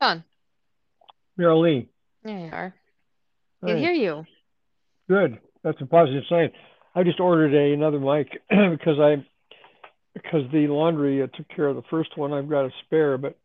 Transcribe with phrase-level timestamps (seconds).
[0.00, 0.24] John.
[1.38, 1.86] Merrilee.
[2.22, 2.74] There you are.
[3.62, 3.80] I can Hi.
[3.82, 4.24] hear you.
[5.08, 5.38] Good.
[5.62, 6.50] That's a positive sign.
[6.94, 9.24] I just ordered a another mic because I
[10.14, 12.32] because the laundry uh, took care of the first one.
[12.32, 13.38] I've got a spare, but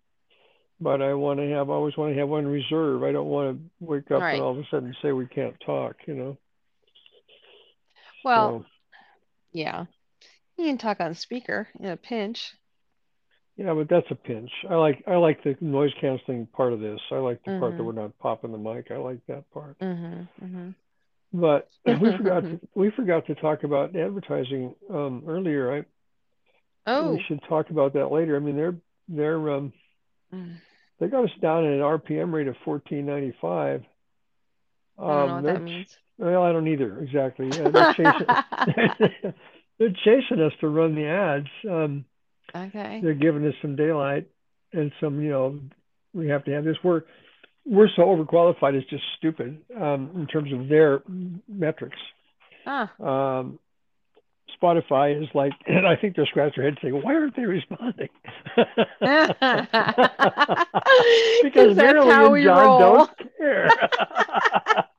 [0.79, 3.03] but I want to have I always want to have one reserve.
[3.03, 4.33] I don't want to wake up Right.
[4.35, 5.95] and all of a sudden say we can't talk.
[6.07, 6.37] You know.
[8.23, 8.65] Well, So
[9.51, 9.85] yeah.
[10.57, 12.53] You can talk on speaker in a pinch.
[13.57, 14.51] Yeah, but that's a pinch.
[14.69, 16.99] I like I like the noise canceling part of this.
[17.11, 17.85] I like the part that Mm-hmm.
[17.85, 18.91] we're not popping the mic.
[18.91, 19.77] I like that part.
[19.79, 20.69] Mm-hmm.
[21.33, 22.55] But we forgot Mm-hmm.
[22.57, 25.73] to, we forgot to talk about advertising um, earlier.
[25.77, 25.85] I
[26.87, 27.13] Oh.
[27.13, 28.35] we should talk about that later.
[28.35, 28.75] I mean, they're
[29.07, 29.73] they're um,
[30.33, 30.55] Mm.
[30.99, 33.83] they got us down at an RPM rate of 1495.
[34.97, 35.97] I don't know Um, what that means.
[36.17, 37.47] well, I don't either exactly.
[37.53, 39.33] Yeah, they're chasing
[39.79, 41.47] they're chasing us to run the ads.
[41.69, 42.05] Um,
[42.55, 43.01] Okay.
[43.03, 44.27] they're giving us some daylight
[44.73, 45.59] and some, you know,
[46.13, 46.77] we have to have this.
[46.83, 47.01] We're
[47.65, 48.73] we're so overqualified.
[48.75, 51.01] It's just stupid um, in terms of their
[51.47, 51.97] metrics.
[52.65, 52.91] Ah.
[53.01, 53.59] Um,
[54.61, 58.09] Spotify is like, and I think they're scratching their head saying, "Why aren't they responding?"
[61.43, 62.79] because that's Marilyn how and we John roll.
[62.79, 63.69] don't care.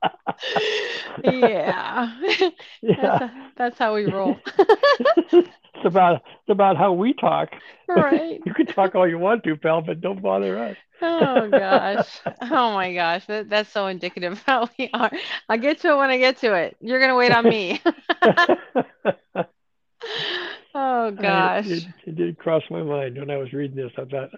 [1.23, 2.13] Yeah.
[2.21, 3.29] That's, yeah.
[3.57, 4.37] that's how we roll.
[4.57, 7.49] it's about it's about how we talk.
[7.87, 8.39] Right.
[8.45, 10.77] You can talk all you want to, pal, but don't bother us.
[11.01, 12.07] Oh gosh.
[12.41, 13.25] Oh my gosh.
[13.25, 15.11] That, that's so indicative of how we are.
[15.49, 16.77] I'll get to it when I get to it.
[16.81, 17.81] You're gonna wait on me.
[20.73, 21.65] Oh gosh.
[21.67, 23.91] it, it did cross my mind when I was reading this.
[23.97, 24.29] I thought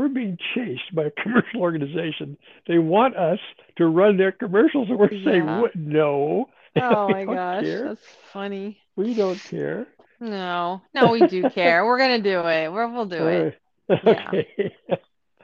[0.00, 2.36] we're being chased by a commercial organization.
[2.66, 3.38] They want us
[3.76, 5.76] to run their commercials, and we're saying, "What?
[5.76, 7.62] No, Oh my gosh.
[7.64, 7.88] care.
[7.88, 8.80] That's funny.
[8.96, 9.86] We don't care."
[10.20, 10.82] No.
[10.94, 11.84] No, we do care.
[11.84, 12.72] We're gonna do it.
[12.72, 13.48] We're, we'll do it.
[13.90, 14.04] Right.
[14.04, 14.34] Yeah.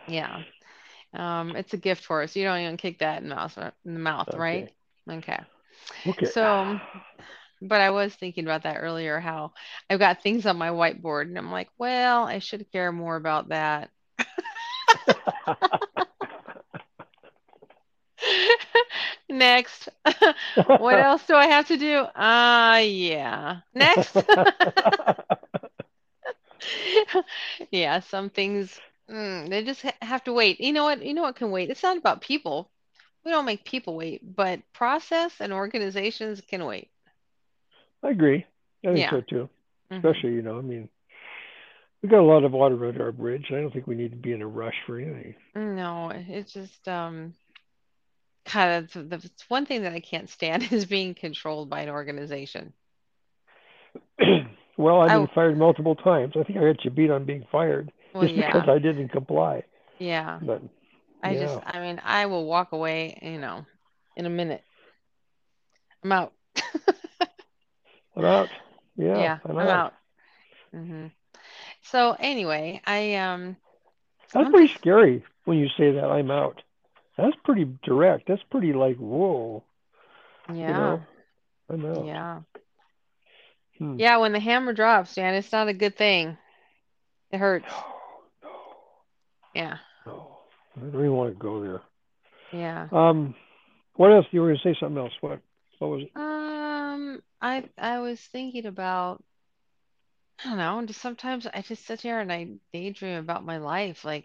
[0.09, 0.43] Yeah.
[1.15, 2.37] Um, it's a gift for us.
[2.37, 4.69] You don't even kick that in the mouth, in the mouth, right?
[5.11, 5.39] Okay.
[6.07, 6.27] Okay.
[6.33, 6.81] So,
[7.62, 9.53] but I was thinking about that earlier, how
[9.91, 13.49] I've got things on my whiteboard, and I'm like, well, I should care more about
[13.49, 13.91] that.
[19.28, 19.89] Next.
[20.77, 21.99] What else do I have to do?
[21.99, 23.59] Uh, yeah.
[23.75, 24.22] Next.
[27.71, 28.81] Yeah, some things
[29.11, 30.61] mm, they just ha have to wait.
[30.61, 31.03] You know what?
[31.05, 31.71] You know what can wait?
[31.71, 32.71] It's not about people.
[33.25, 36.91] We don't make people wait, but process and organizations can wait.
[38.03, 38.44] I agree.
[38.84, 39.11] I think Yeah.
[39.11, 39.49] so too.
[39.91, 40.05] Mhm.
[40.05, 40.88] Especially, you know, I mean,
[42.06, 43.47] we've got a lot of water under our bridge.
[43.50, 45.34] I don't think we need to be in a rush for anything.
[45.56, 47.34] No, it's just um
[48.47, 51.81] kind of the, the it's one thing that I can't stand is being controlled by
[51.81, 52.72] an organization.
[54.78, 56.34] well, I've I been fired multiple times.
[56.39, 59.62] I think I got you beat on being fired well, just because I didn't comply.
[59.99, 60.41] yeah.
[60.41, 60.62] But
[61.23, 63.65] I just, I mean, I will walk away, you know,
[64.17, 64.62] in a minute.
[66.03, 66.33] I'm out.
[68.17, 68.50] I'm out.
[68.97, 69.69] Yeah, Yeah, I'm I'm out.
[69.69, 69.94] out.
[70.73, 71.06] hmm
[71.91, 73.57] So anyway, I um,
[74.33, 76.05] That's pretty scary when you say that.
[76.11, 76.63] I'm out.
[77.17, 78.27] That's pretty direct.
[78.29, 79.65] That's pretty like whoa.
[80.67, 81.03] You yeah, know,
[81.69, 82.07] I'm out.
[82.07, 82.41] yeah.
[83.79, 83.99] Hmm.
[83.99, 86.39] Yeah, when the hammer drops, man, it's not a good thing.
[87.31, 87.73] It hurts.
[88.43, 88.51] No,
[89.55, 90.39] Yeah, no, no.
[90.77, 91.83] I don't even want to go there.
[92.53, 92.89] yeah.
[92.91, 93.35] Um,
[93.95, 94.27] what else?
[94.31, 95.13] You were going to say something else.
[95.21, 95.41] What?
[95.79, 96.13] What was it?
[96.15, 99.23] Um, I I was thinking about,
[100.43, 104.03] I don't know, just sometimes I just sit here and I daydream about my life,
[104.03, 104.25] like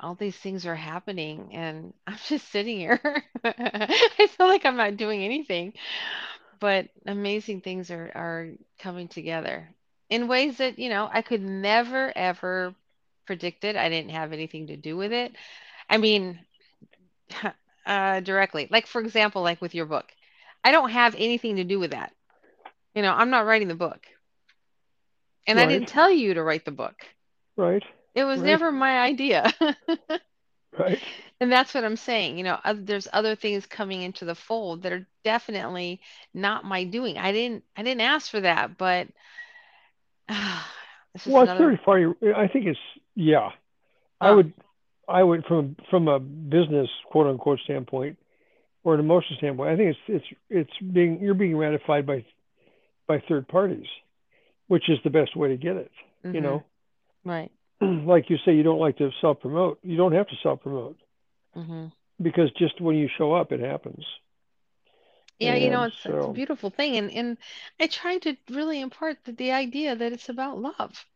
[0.00, 3.00] all these things are happening and I'm just sitting here.
[3.44, 5.74] I feel like I'm not doing anything,
[6.60, 8.48] but amazing things are are
[8.80, 9.68] coming together
[10.10, 12.74] in ways that, you know, I could never ever
[13.26, 13.76] predict it.
[13.76, 15.34] I didn't have anything to do with it.
[15.90, 16.40] I mean,
[17.86, 18.68] uh, directly.
[18.70, 20.06] Like for example, like with your book.
[20.64, 22.12] I don't have anything to do with that.
[22.94, 24.06] You know, I'm not writing the book.
[25.46, 27.04] And I didn't tell you to write the book.
[27.56, 27.82] right,
[28.14, 29.52] It was right, never my idea.
[30.78, 31.00] right.
[31.40, 32.38] And that's what I'm saying.
[32.38, 36.00] You know, there's other things coming into the fold that are definitely
[36.34, 37.18] not my doing.
[37.18, 39.08] I didn't I didn't ask for that, but
[41.14, 42.06] it's just Well, it's another very funny.
[42.34, 42.78] I think it's
[43.14, 43.50] yeah.
[44.20, 44.52] I uh would,
[45.08, 48.18] I would from from a business quote unquote standpoint
[48.84, 49.70] or an emotional standpoint.
[49.70, 52.24] I think it's it's it's being you're being ratified by
[53.06, 53.86] by third parties,
[54.72, 55.92] which is the best way to get it.
[56.32, 56.64] You mhm, know,
[57.24, 57.52] right.
[57.80, 59.78] like you say, you don't like to self promote.
[59.82, 60.96] You don't have to self promote
[61.54, 61.92] hmm
[62.22, 64.04] because just when you show up, it happens.
[65.38, 67.38] Yeah, you know, And it's it's a beautiful thing and and
[67.80, 71.06] I try to really impart the, the idea that it's about love.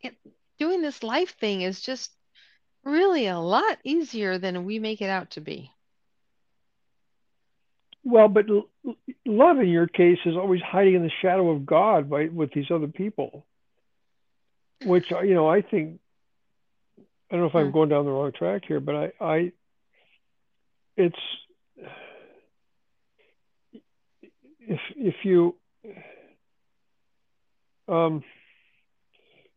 [0.00, 0.16] It,
[0.58, 2.12] doing this life thing is just
[2.84, 5.75] really a lot easier than we make it out to be.
[8.06, 8.70] Well, but l-
[9.26, 12.70] love in your case is always hiding in the shadow of God by with these
[12.70, 13.44] other people,
[14.80, 15.98] which you know I think
[17.30, 17.72] I don't know if I'm Hmm.
[17.72, 19.52] going down the wrong track here, but I I
[20.96, 21.16] it's
[24.60, 25.56] if if you
[27.88, 28.22] um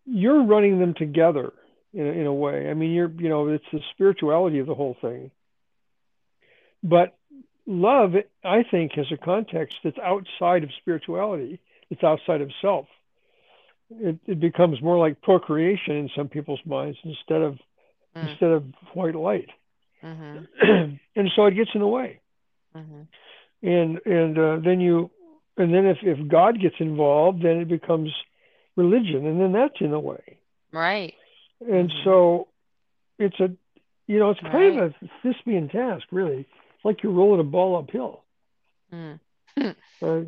[0.07, 1.53] you're running them together
[1.93, 2.67] in a, in a way.
[2.71, 5.29] I mean, you're you know it's the spirituality of the whole thing,
[6.83, 7.18] but
[7.69, 11.59] love I think has a context that's outside of spirituality.
[11.89, 12.87] It's outside of self.
[13.91, 17.57] It, it becomes more like procreation in some people's minds instead of
[18.15, 18.27] Mm.
[18.31, 18.63] instead of
[18.95, 19.49] white light,
[20.03, 20.95] Mm-hmm.
[21.15, 22.19] and so it gets in the way.
[22.75, 23.01] Mm-hmm.
[23.67, 25.11] and and uh, then you
[25.57, 28.09] and then if if God gets involved, then it becomes
[28.75, 30.39] religion, and then that's in the way.
[30.71, 31.13] Right.
[31.59, 32.03] And Mhm.
[32.03, 32.47] so
[33.19, 33.51] it's a
[34.07, 34.83] you know it's kind Right.
[34.85, 36.47] of a Sisyphean task, really.
[36.79, 38.23] It's like you're rolling a ball uphill.
[38.93, 39.19] Mm.
[40.01, 40.21] Uh,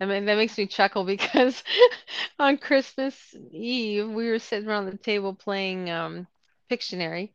[0.00, 1.64] I mean, that makes me chuckle because
[2.38, 6.28] on Christmas Eve, we were sitting around the table playing um,
[6.70, 7.32] Pictionary,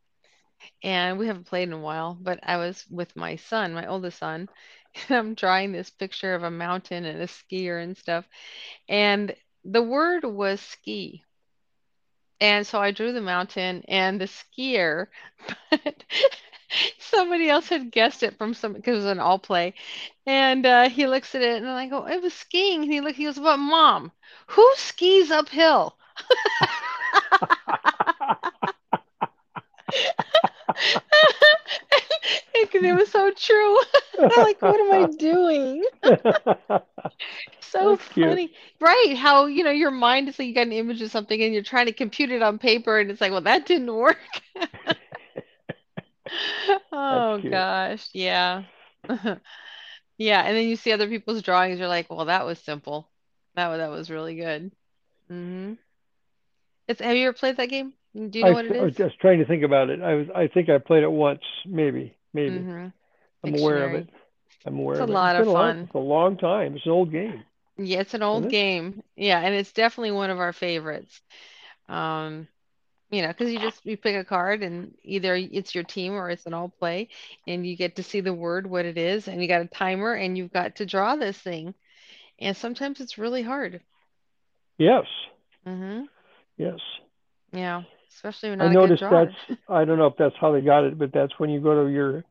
[0.83, 4.19] and we haven't played in a while, but I was with my son, my oldest
[4.19, 4.47] son,
[5.09, 8.25] and I'm drawing this picture of a mountain and a skier and stuff,
[8.87, 9.35] and
[9.65, 11.25] the word was ski.
[12.39, 15.07] And so I drew the mountain and the skier,
[15.69, 16.05] but
[17.00, 19.73] somebody else had guessed it from some because it was an all play.
[20.25, 22.83] And uh, he looks at it and I go, it was skiing.
[22.83, 24.12] And he look, he goes, but mom,
[24.47, 25.97] who skis uphill?
[32.53, 33.77] Because it was so true.
[34.29, 35.83] I'm like, what am I doing?
[37.62, 38.18] So That's cute.
[38.19, 38.51] funny.
[38.79, 39.15] Right.
[39.18, 41.63] How, you know, your mind is like you got an image of something and you're
[41.63, 44.18] trying to compute it on paper and it's like, well, that didn't work.
[46.92, 48.10] Oh gosh.
[48.13, 48.63] Yeah.
[50.18, 50.42] Yeah.
[50.44, 53.10] And then you see other people's drawings, you're like, well, that was simple.
[53.56, 54.72] That was that was really good.
[55.30, 55.74] Mm-hmm.
[56.88, 57.94] It's have you ever played that game?
[58.13, 60.01] Do you I, know what it I was just trying to think about it.
[60.01, 62.68] I was I think I played it once, maybe, maybe.
[62.68, 62.88] Mm-hmm.
[63.44, 64.10] I'm aware of it.
[64.66, 65.13] I'm aware It's a of it.
[65.13, 65.86] lot It's of a long, fun.
[65.86, 66.75] it's a long time.
[66.75, 67.44] It's an old game,
[67.78, 68.50] Yeah, it's an old it?
[68.50, 69.04] game.
[69.16, 71.22] Yeah, and it's definitely one of our favorites.
[71.89, 72.48] Um,
[73.11, 76.29] you know, because you just you pick a card and either it's your team or
[76.29, 77.09] it's an all play,
[77.47, 80.13] and you get to see the word what it is, and you got a timer
[80.13, 81.75] and you've got to draw this thing.
[82.39, 83.81] And sometimes it's really hard.
[84.77, 85.05] Yes,
[85.65, 86.07] hmm
[86.57, 86.79] yes.
[87.53, 89.33] Yeah, especially when I noticed that's.
[89.67, 91.91] I don't know if that's how they got it, but that's when you go to
[91.91, 92.23] your,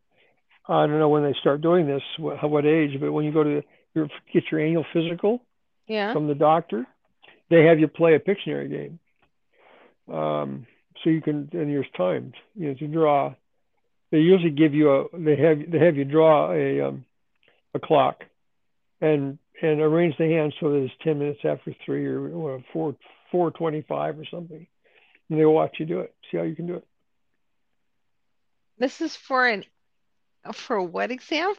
[0.68, 3.44] I don't know when they start doing this, what, what age, but when you go
[3.44, 3.62] to
[3.94, 5.42] your, get your annual physical
[5.86, 6.12] Yeah.
[6.12, 6.86] from the doctor,
[7.50, 8.98] they have you play a Pictionary game.
[10.10, 10.66] Um,
[11.02, 13.34] so you can, and there's timed, you know, to draw.
[14.10, 17.04] They usually give you a, they have, they have you draw a, um,
[17.74, 18.24] a clock
[19.00, 22.96] and, and arrange the hand so that it's 10 minutes after three or, or four,
[23.30, 24.66] 425 or something.
[25.28, 26.86] And they'll watch you do it, see how you can do it.
[28.78, 29.64] This is for an
[30.54, 31.54] for what exam?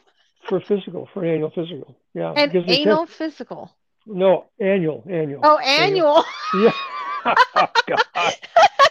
[0.48, 1.96] for physical, for annual physical.
[2.14, 2.78] Yeah, An because test.
[2.78, 3.70] anal physical.
[4.06, 6.24] No, annual, annual, Oh, annual.
[6.24, 6.24] annual.
[6.54, 6.72] Yeah.
[7.24, 8.34] oh God.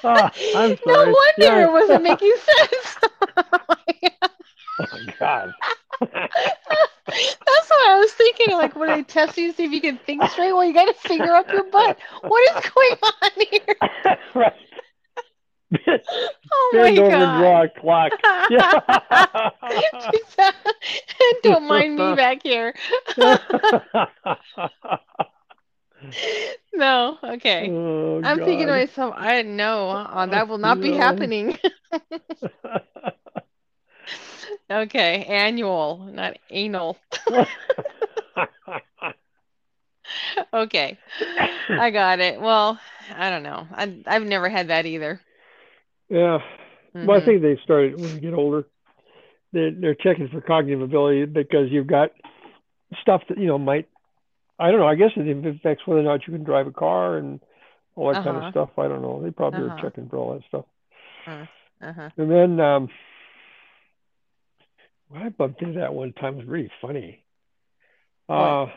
[0.03, 1.67] Ah, I'm No wonder Yeah.
[1.67, 2.97] it wasn't making sense.
[4.79, 5.53] Oh my God.
[5.99, 8.55] That's what I was thinking.
[8.57, 10.85] Like, when they test you to see if you can think straight, well, you got
[10.85, 11.99] to figure up your butt.
[12.23, 13.75] What is going on here?
[14.33, 14.53] right.
[16.51, 17.65] Oh my over and draw God.
[17.65, 18.11] a clock.
[18.49, 18.79] Yeah.
[21.43, 22.73] Don't mind me back here.
[26.73, 27.73] No, okay.
[27.73, 31.57] oh I'm thinking to myself, I know uh, that will not be happening.
[34.69, 36.97] Okay, annual, not anal.
[40.53, 40.97] Okay,
[41.77, 42.39] I got it.
[42.41, 42.79] Well,
[43.15, 43.67] I don't know.
[43.71, 45.21] I, I've never had that either.
[46.09, 46.37] yeah.
[47.01, 47.25] Well, I Mhm.
[47.25, 48.65] think they started when you get older.
[49.53, 52.11] They're, they're checking for cognitive ability because you've got
[53.01, 53.87] stuff that you know might.
[54.61, 54.87] I don't know.
[54.87, 57.39] I guess it affects whether or not you can drive a car and
[57.95, 58.47] all that kind Uh-huh.
[58.47, 58.69] of stuff.
[58.77, 59.21] I don't know.
[59.21, 59.73] They probably Uh-huh.
[59.73, 60.65] are checking for all that stuff.
[61.27, 62.09] Uh-huh.
[62.17, 62.89] And then um,
[65.13, 66.33] I bumped into that one time.
[66.35, 67.25] It was really funny.
[68.29, 68.67] Uh,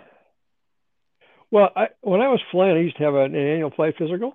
[1.50, 4.34] well, I, when I was flying, I used to have an, an annual flight physical.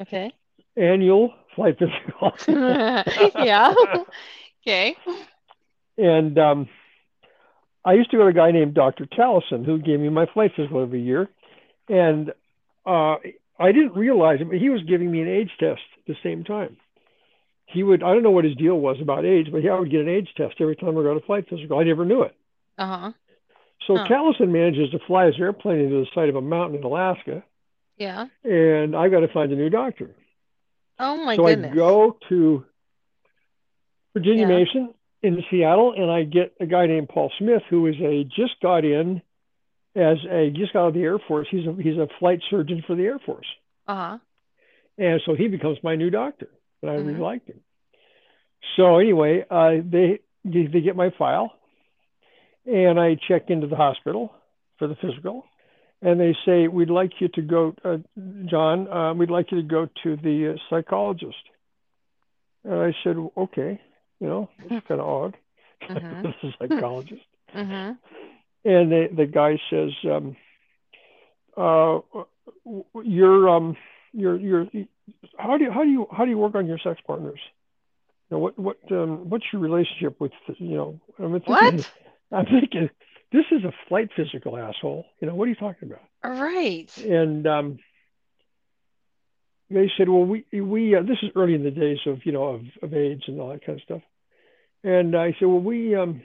[0.00, 0.32] Okay.
[0.76, 2.32] Annual flight physical.
[3.34, 3.84] Yeah.
[4.66, 4.96] Okay.
[5.96, 6.68] And um,
[7.84, 9.04] I used to go to a guy named Dr.
[9.06, 11.28] Tallison who gave me my flight physical every year.
[11.88, 12.32] And
[12.86, 13.16] uh,
[13.58, 16.44] I didn't realize it, but he was giving me an age test at the same
[16.44, 16.76] time.
[17.66, 19.90] He would, I don't know what his deal was about age, but he, I would
[19.90, 21.78] get an age test every time I got a flight physical.
[21.78, 22.34] I never knew it.
[22.78, 23.12] Uh huh.
[23.86, 24.06] So Huh.
[24.08, 27.42] Callison manages to fly his airplane into the side of a mountain in Alaska,
[27.98, 28.26] Yeah.
[28.44, 30.10] and I got to find a new doctor.
[30.98, 31.72] Oh my so goodness.
[31.72, 32.64] I go to
[34.14, 34.56] Virginia Yeah.
[34.58, 38.60] Mason in Seattle, and I get a guy named Paul Smith, who is a just
[38.60, 39.22] got in
[39.96, 41.48] as a just got out of the Air Force.
[41.50, 43.46] He's a he's a flight surgeon for the Air Force,
[43.88, 44.18] Uh huh.
[44.98, 46.48] and so he becomes my new doctor,
[46.82, 47.20] and I really Mhm.
[47.30, 47.60] liked him.
[48.76, 51.52] So anyway, uh, they they they get my file,
[52.66, 54.32] and I check into the hospital
[54.78, 55.46] for the physical,
[56.02, 57.98] and they say we'd like you to go, uh,
[58.46, 58.88] John.
[58.88, 61.44] Uh, we'd like you to go to the uh, psychologist.
[62.64, 63.78] And I said, okay,
[64.24, 65.36] you know, it's kind of odd.
[65.82, 66.22] Mhm.
[66.22, 67.22] this is a psychologist.
[67.54, 67.98] Mhm.
[68.64, 70.36] And the the guy says, um,
[71.56, 72.00] uh,
[73.04, 73.76] you're um,
[74.12, 74.66] you're you're
[75.38, 77.38] how do you how do you how do you work on your sex partners?
[78.30, 81.00] You know, what what um, what's your relationship with you know?
[81.18, 81.90] I'm thinking, What?
[82.32, 82.90] I'm thinking
[83.30, 85.04] this is a flight physical asshole.
[85.20, 86.02] You know what are you talking about?
[86.24, 86.90] All right.
[86.98, 87.78] And um,
[89.70, 92.44] they said, well, we we uh, this is early in the days of you know
[92.44, 94.02] of, of AIDS and all that kind of stuff.
[94.84, 96.22] And I said, well, we um,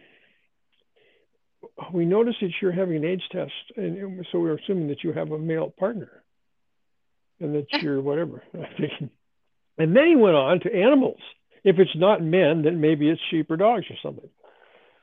[1.94, 5.32] we noticed that you're having an AIDS test, and so we're assuming that you have
[5.32, 6.12] a male partner,
[7.40, 8.44] and that you're whatever.
[9.80, 11.22] And then he went on to animals.
[11.64, 14.30] If it's not men, then maybe it's sheep or dogs or something.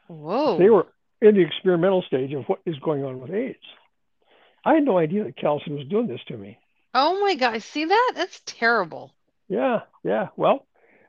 [0.07, 0.59] Whoa.
[0.59, 0.87] They were
[1.23, 3.59] in the experimental stage of what is going on with AIDS.
[4.65, 6.59] I had no idea that Callison was doing this to me.
[6.93, 7.63] Oh my God.
[7.63, 8.13] See that?
[8.15, 9.13] That's terrible.
[9.49, 10.29] Yeah, yeah.
[10.37, 10.67] Well,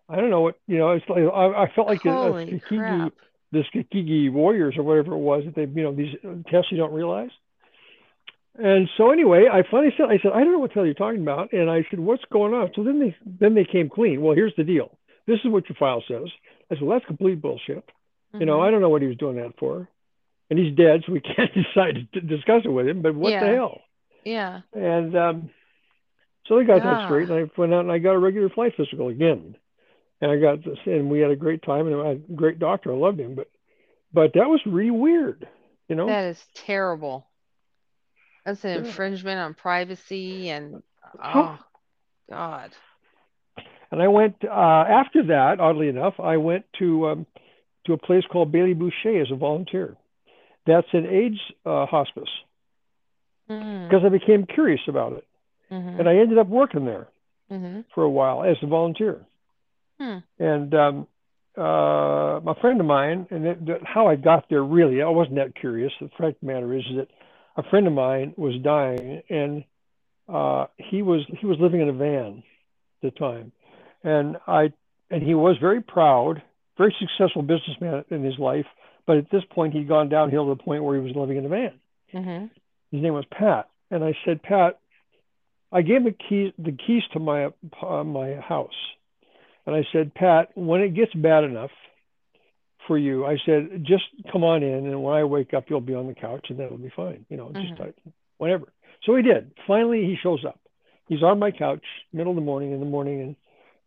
[0.09, 0.91] I don't know what you know.
[0.91, 3.11] It's like I, I felt like a, a Tuskegee,
[3.51, 6.15] the Tuskegee warriors or whatever it was that they, you know, these
[6.51, 7.29] tests you don't realize.
[8.59, 10.95] And so anyway, I finally said, I said, I don't know what the hell you're
[10.95, 11.53] talking about.
[11.53, 12.71] And I said, what's going on?
[12.75, 14.21] So then they then they came clean.
[14.21, 14.97] Well, here's the deal.
[15.27, 16.27] This is what your file says.
[16.71, 17.83] I said, well, that's complete bullshit.
[18.33, 18.67] You know, Mhm.
[18.67, 19.87] I don't know what he was doing that for.
[20.49, 23.01] And he's dead, so we can't decide to discuss it with him.
[23.01, 23.41] But what Yeah.
[23.47, 23.81] the hell?
[24.23, 24.61] Yeah.
[24.73, 25.49] And um,
[26.47, 27.05] so they got that Ah.
[27.05, 29.55] straight, and I went out and I got a regular flight physical again.
[30.21, 32.57] And I got this, and we had a great time, and I had a great
[32.59, 32.91] doctor.
[32.91, 33.49] I loved him, but
[34.13, 35.47] but that was really weird,
[35.87, 36.07] you know.
[36.07, 37.27] That is terrible.
[38.45, 38.77] That's an Yeah.
[38.87, 40.81] infringement on privacy and
[41.23, 41.59] oh
[42.29, 42.71] God.
[43.91, 45.59] And I went uh, after that.
[45.59, 47.25] Oddly enough, I went to um,
[47.85, 49.95] to a place called Bailey-Boushay as a volunteer.
[50.65, 52.29] That's an AIDS uh, hospice
[53.49, 53.87] Mm.
[53.87, 55.25] because I became curious about it,
[55.71, 55.99] Mhm.
[55.99, 57.07] and I ended up working there.
[57.49, 57.85] Mhm.
[57.95, 59.25] for a while as a volunteer.
[59.99, 60.17] Hmm.
[60.39, 61.07] And um,
[61.57, 65.55] uh, a friend of mine, and it, how I got there really, I wasn't that
[65.55, 65.91] curious.
[65.99, 67.07] The fact the matter is that
[67.55, 69.63] a friend of mine was dying, and
[70.29, 72.43] uh, he was he was living in a van
[73.03, 73.51] at the time,
[74.03, 74.71] and I
[75.09, 76.41] and he was very proud,
[76.77, 78.65] very successful businessman in his life,
[79.07, 81.45] but at this point he'd gone downhill to the point where he was living in
[81.45, 81.73] a van.
[82.13, 82.49] Mhm.
[82.91, 84.79] His name was Pat, and I said, Pat,
[85.71, 87.49] I gave him the keys the keys to my
[87.81, 88.75] uh, my house,
[89.67, 91.69] and I said, Pat, when it gets bad enough
[92.87, 95.93] for you, I said, just come on in, and when I wake up, you'll be
[95.93, 97.25] on the couch, and that'll be fine.
[97.29, 97.79] You know, just Mhm.
[97.79, 97.95] like,
[98.37, 98.71] whatever.
[99.03, 99.51] So he did.
[99.67, 100.59] Finally, he shows up.
[101.09, 103.35] He's on my couch, middle of the morning, in the morning, and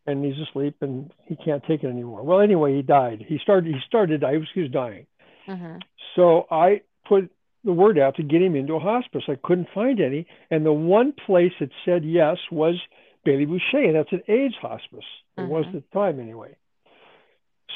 [0.07, 2.23] and he's asleep, and he can't take it anymore.
[2.23, 3.21] Well, anyway, he died.
[3.29, 4.23] He started he started.
[4.23, 5.07] He was, he was dying.
[5.47, 5.81] Mhm.
[6.17, 7.31] So I put
[7.65, 9.25] the word out to get him into a hospice.
[9.29, 12.81] I couldn't find any, and the one place that said yes was
[13.25, 15.05] Bailey-Boushay, and that's an AIDS hospice.
[15.45, 16.57] It was at the time anyway.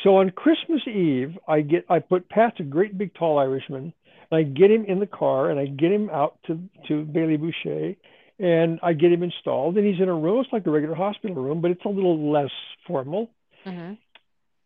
[0.02, 3.92] So on Christmas Eve, I get I put Pat's a great big tall Irishman,
[4.30, 7.97] and I get him in the car and I get him out to to Bailey-Boushay,
[8.38, 10.40] and I get him installed, and he's in a room.
[10.40, 12.50] It's like a regular hospital room, but it's a little less
[12.87, 13.30] formal
[13.64, 13.97] Mhm.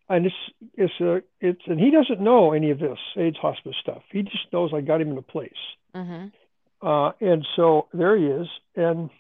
[0.09, 0.35] and it's
[0.75, 4.03] it's a it's and he doesn't know any of this AIDS hospice stuff.
[4.11, 5.53] He just knows I got him in a place.
[5.95, 6.33] Mhm.
[6.83, 9.11] Uh, and so there he is, and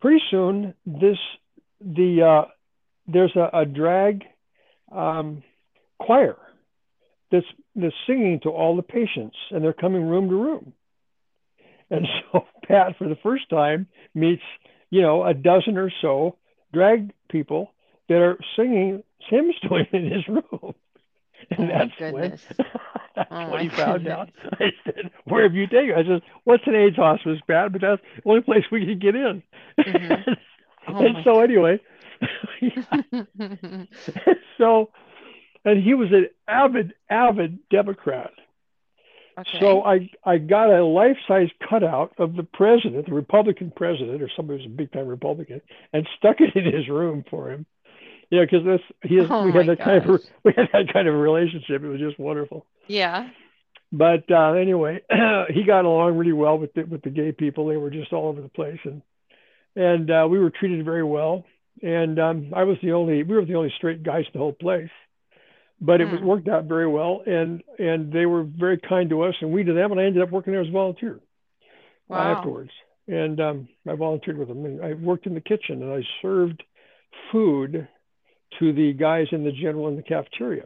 [0.00, 1.18] pretty soon this
[1.80, 2.44] the uh,
[3.06, 4.24] there's a, a drag
[4.92, 5.42] um,
[5.98, 6.36] choir
[7.30, 10.72] that's that's singing to all the patients, and they're coming room to room.
[11.90, 14.42] And so Pat, for the first time, meets
[14.90, 16.36] you know a dozen or so
[16.72, 17.70] drag people
[18.08, 20.74] that are singing hymns to him in his room.
[21.50, 22.40] And Oh that's goodness.
[22.54, 22.66] when
[23.16, 24.08] that's Oh when he found goodness.
[24.08, 24.30] out.
[24.60, 28.02] I said, "Where have you taken?" I said, "What's an AIDS hospice, Pat?" But that's
[28.24, 29.42] the only place we can get in.
[29.86, 30.24] Mhm.
[30.88, 31.78] Oh and so anyway,
[34.58, 34.90] so
[35.66, 38.30] and he was an avid, avid Democrat.
[39.38, 39.58] Okay.
[39.60, 44.30] So I I got a life size cutout of the president, the Republican president, or
[44.34, 45.60] somebody who's a big time Republican,
[45.92, 47.66] and stuck it in his room for him.
[48.30, 51.06] Yeah, because this he is, Oh we had that kind of we had that kind
[51.06, 51.82] of relationship.
[51.82, 52.64] It was just wonderful.
[52.86, 53.28] yeah.
[53.92, 55.02] But uh, anyway,
[55.50, 57.68] he got along really well with the, with the gay people.
[57.68, 59.02] They were just all over the place, and
[59.76, 61.44] and uh, we were treated very well.
[61.82, 64.52] And um, I was the only we were the only straight guys in the whole
[64.52, 64.90] place.
[65.80, 66.22] But it was Hmm.
[66.22, 69.74] worked out very well, and and they were very kind to us, and we to
[69.74, 69.92] them.
[69.92, 71.20] And I ended up working there as a volunteer
[72.14, 72.18] uh, Wow.
[72.18, 72.70] afterwards.
[73.08, 74.64] And um, I volunteered with them.
[74.64, 76.62] And I worked in the kitchen, and I served
[77.30, 77.86] food
[78.58, 80.64] to the guys in the general in the cafeteria.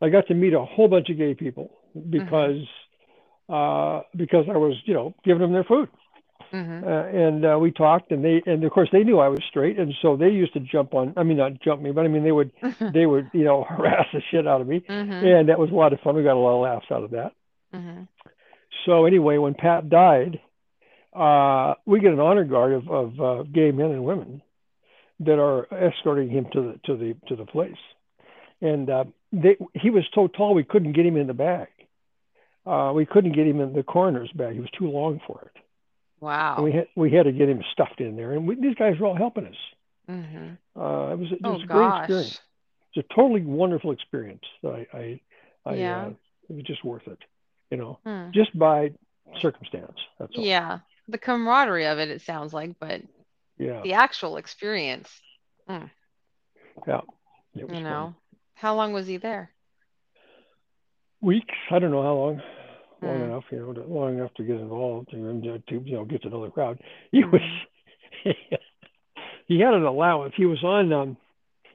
[0.00, 1.70] I got to meet a whole bunch of gay people
[2.10, 2.62] because
[3.48, 5.88] uh, because I was, you know, giving them their food.
[6.50, 9.40] Hmm Uh, and uh, we talked, and they, and of course, they knew I was
[9.48, 11.12] straight, and so they used to jump on.
[11.16, 12.52] I mean, not jump me, but I mean, they would,
[12.94, 15.74] they would, you know, harass the shit out of me, hmm and that was a
[15.74, 16.16] lot of fun.
[16.16, 17.32] We got a lot of laughs out of that.
[17.72, 18.02] hmm
[18.84, 20.40] So anyway, when Pat died,
[21.12, 24.42] uh, we get an honor guard of, of uh, gay men and women
[25.20, 27.82] that are escorting him to the to the to the place,
[28.60, 31.68] and uh, they, he was so tall we couldn't get him in the bag.
[32.66, 35.62] Uh, we couldn't get him in the coroner's bag; he was too long for it.
[36.26, 36.56] Wow.
[36.56, 38.98] And we had we had to get him stuffed in there, and we, these guys
[38.98, 39.54] were all helping us.
[40.08, 42.00] hmm Uh, it was it Oh a great gosh.
[42.00, 42.40] experience.
[42.92, 44.42] It's a totally wonderful experience.
[44.64, 45.20] I I,
[45.64, 46.06] I Yeah.
[46.06, 46.10] uh,
[46.48, 47.18] it was just worth it,
[47.70, 48.32] you know, Hmm.
[48.32, 48.90] just by
[49.40, 49.98] circumstance.
[50.18, 50.42] That's all.
[50.44, 50.80] Yeah.
[51.06, 53.02] The camaraderie of it, it sounds like, but
[53.56, 53.82] Yeah.
[53.82, 55.08] the actual experience,
[55.68, 55.88] Yeah.
[57.54, 57.84] It was you fun.
[57.84, 58.14] know,
[58.54, 59.52] how long was he there?
[61.20, 61.54] Weeks.
[61.70, 62.42] I don't know how long.
[63.02, 63.30] Long Hmm.
[63.30, 66.22] enough, you know, to, long enough to get involved and to, to you know get
[66.22, 66.80] to know the crowd.
[67.12, 67.42] He was.
[69.46, 70.34] he had an allowance.
[70.36, 70.92] He was on.
[70.92, 71.16] Um,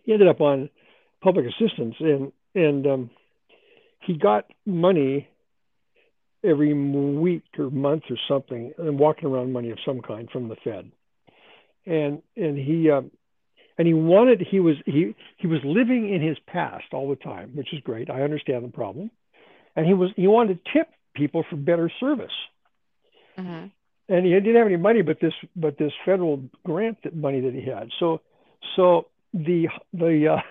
[0.04, 0.70] he ended up on
[1.22, 3.10] public assistance, and and um,
[4.02, 5.28] he got money
[6.44, 10.56] every week or month or something, and walking around money of some kind from the
[10.64, 10.92] Fed.
[11.86, 13.12] And and he um,
[13.78, 17.52] and he wanted he was he he was living in his past all the time,
[17.56, 18.10] which is great.
[18.10, 19.12] I understand the problem.
[19.76, 22.38] And he was he wanted to tip people for better service.
[23.38, 23.66] hmm
[24.10, 27.54] And he didn't have any money but this but this federal grant that money that
[27.54, 27.90] he had.
[28.00, 28.22] So
[28.76, 30.42] so the the uh,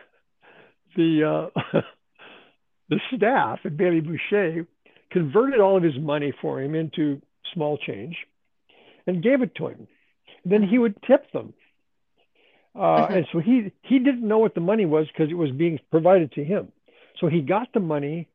[0.97, 1.81] the uh,
[2.89, 4.67] the staff at Bailey-Boushay
[5.11, 7.21] converted all of his money for him into
[7.55, 8.17] small change
[9.07, 9.87] and gave it to him.
[10.45, 11.53] Then he would tip them.
[12.75, 13.17] Uh, Mhm.
[13.17, 16.31] and so he he didn't know what the money was because it was being provided
[16.33, 16.73] to him.
[17.19, 18.27] So he got the money.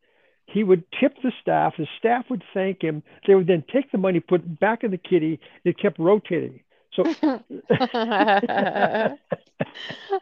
[0.47, 1.73] He would tip the staff.
[1.77, 3.03] The staff would thank him.
[3.27, 5.39] They would then take the money, put it back in the kitty.
[5.63, 6.61] It kept rotating.
[6.93, 7.03] So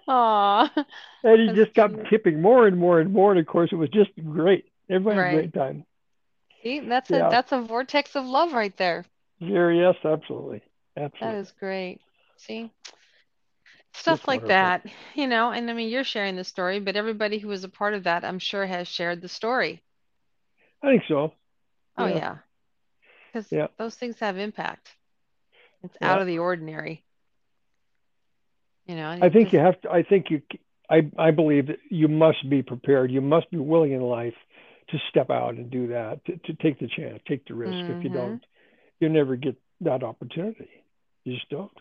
[0.07, 0.71] Aw.
[1.23, 2.07] and he That's just kept cute.
[2.09, 3.31] tipping more and more and more.
[3.31, 4.65] And of course, it was just great.
[4.89, 5.85] Everybody had a great time.
[6.63, 7.27] See, that's Yeah.
[7.27, 9.05] a that's a vortex of love right there.
[9.41, 10.61] Very yes, absolutely,
[10.95, 11.39] That absolutely.
[11.41, 12.01] is great.
[12.37, 12.71] See,
[13.93, 14.47] stuff like wonderful.
[14.47, 17.69] that, you know, and I mean, you're sharing the story, but everybody who was a
[17.69, 19.82] part of that, I'm sure, has shared the story.
[20.83, 21.33] I think so.
[21.97, 22.15] Oh, Yeah.
[22.15, 22.37] yeah.
[23.31, 23.67] Because Yeah.
[23.77, 24.95] those things have impact.
[25.83, 26.11] It's Yeah.
[26.11, 27.03] out of the ordinary.
[28.85, 29.91] You know, I think just- you have to.
[29.91, 30.41] I think you.
[30.89, 33.11] I I believe that you must be prepared.
[33.11, 34.35] You must be willing in life
[34.89, 36.23] to step out and do that.
[36.25, 37.73] To, to take the chance, take the risk.
[37.89, 38.13] If you Mhm.
[38.13, 38.45] don't,
[38.99, 40.69] you never get that opportunity.
[41.23, 41.71] You just don't.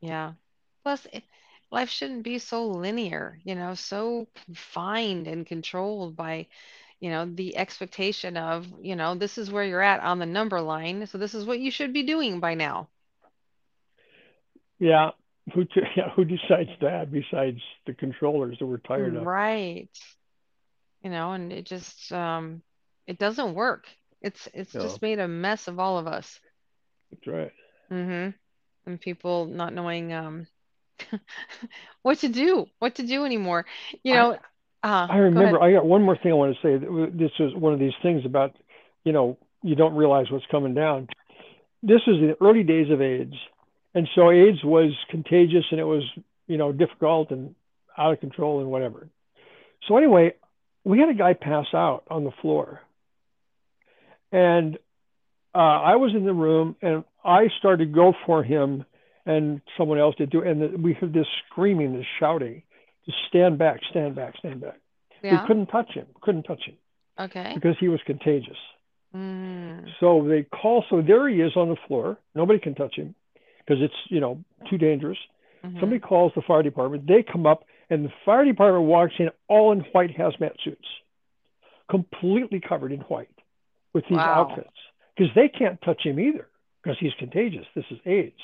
[0.00, 0.34] Yeah.
[0.82, 1.22] Plus, it,
[1.70, 6.48] life shouldn't be so linear, you know, so confined and controlled by,
[7.02, 10.62] you know, the expectation of, you know, this is where you're at on the number
[10.62, 12.90] line, so this is what you should be doing by now.
[14.80, 15.10] Yeah.
[15.54, 19.28] Who t- yeah, who decides that besides the controllers that we're tired of?
[19.28, 19.90] Right.
[21.02, 22.62] You know, and it just um
[23.06, 23.86] it doesn't work.
[24.22, 24.82] It's it's No.
[24.82, 26.40] just made a mess of all of us.
[27.10, 27.52] That's right.
[27.88, 28.30] hmm
[28.86, 30.46] And people not knowing um
[32.02, 33.66] what to do, what to do anymore.
[34.02, 34.38] You know,
[34.82, 35.58] uh, I remember.
[35.58, 35.70] ahead.
[35.70, 37.16] I got one more thing I want to say.
[37.16, 38.56] This is one of these things about,
[39.04, 41.08] you know, you don't realize what's coming down.
[41.82, 43.34] This is the early days of AIDS,
[43.94, 46.02] and so AIDS was contagious and it was,
[46.46, 47.54] you know, difficult and
[47.96, 49.08] out of control and whatever.
[49.86, 50.34] So anyway,
[50.84, 52.80] we had a guy pass out on the floor,
[54.30, 54.78] and
[55.54, 58.84] uh, I was in the room and I started to go for him,
[59.26, 62.62] and someone else did too, and the, we heard this screaming, this shouting,
[63.06, 64.78] to stand back, stand back, stand back.
[65.22, 65.40] Yeah.
[65.42, 66.76] We couldn't touch him, couldn't touch him
[67.18, 67.52] Okay.
[67.54, 68.56] because he was contagious.
[69.14, 69.86] Mm.
[70.00, 72.18] So they call, so there he is on the floor.
[72.34, 73.14] Nobody can touch him
[73.58, 75.18] because it's, you know, too dangerous.
[75.64, 75.80] Mhm.
[75.80, 77.06] Somebody calls the fire department.
[77.06, 80.88] They come up and the fire department walks in all in white hazmat suits,
[81.88, 83.28] completely covered in white.
[83.94, 84.48] with these Wow.
[84.48, 84.70] outfits
[85.14, 86.48] because they can't touch him either
[86.82, 87.66] because he's contagious.
[87.74, 88.40] This is AIDS,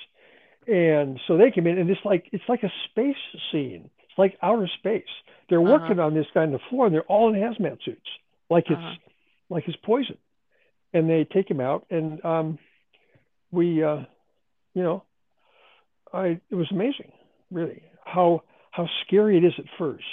[0.67, 3.17] and so they come in and it's like it's like a space
[3.51, 3.89] scene.
[4.19, 5.05] Like outer space.
[5.49, 5.71] They're Uh-huh.
[5.73, 8.09] working on this guy on the floor and they're all in hazmat suits,
[8.51, 8.95] like it's Uh-huh.
[9.51, 10.19] like it's poison,
[10.93, 12.59] and they take him out and um,
[13.51, 14.01] we, uh,
[14.75, 15.05] you know,
[16.13, 17.13] I it was amazing,
[17.51, 20.05] really how how scary it is at first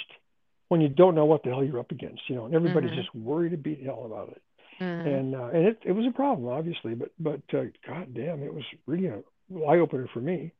[0.68, 2.96] when you don't know what the hell you're up against, you know, and everybody's Mhm.
[2.96, 4.42] just worried to beat hell about it
[4.80, 5.24] Mhm.
[5.24, 8.52] and uh, and it, it was a problem obviously but but uh, god damn it
[8.52, 9.22] was really a
[9.68, 10.52] eye opener for me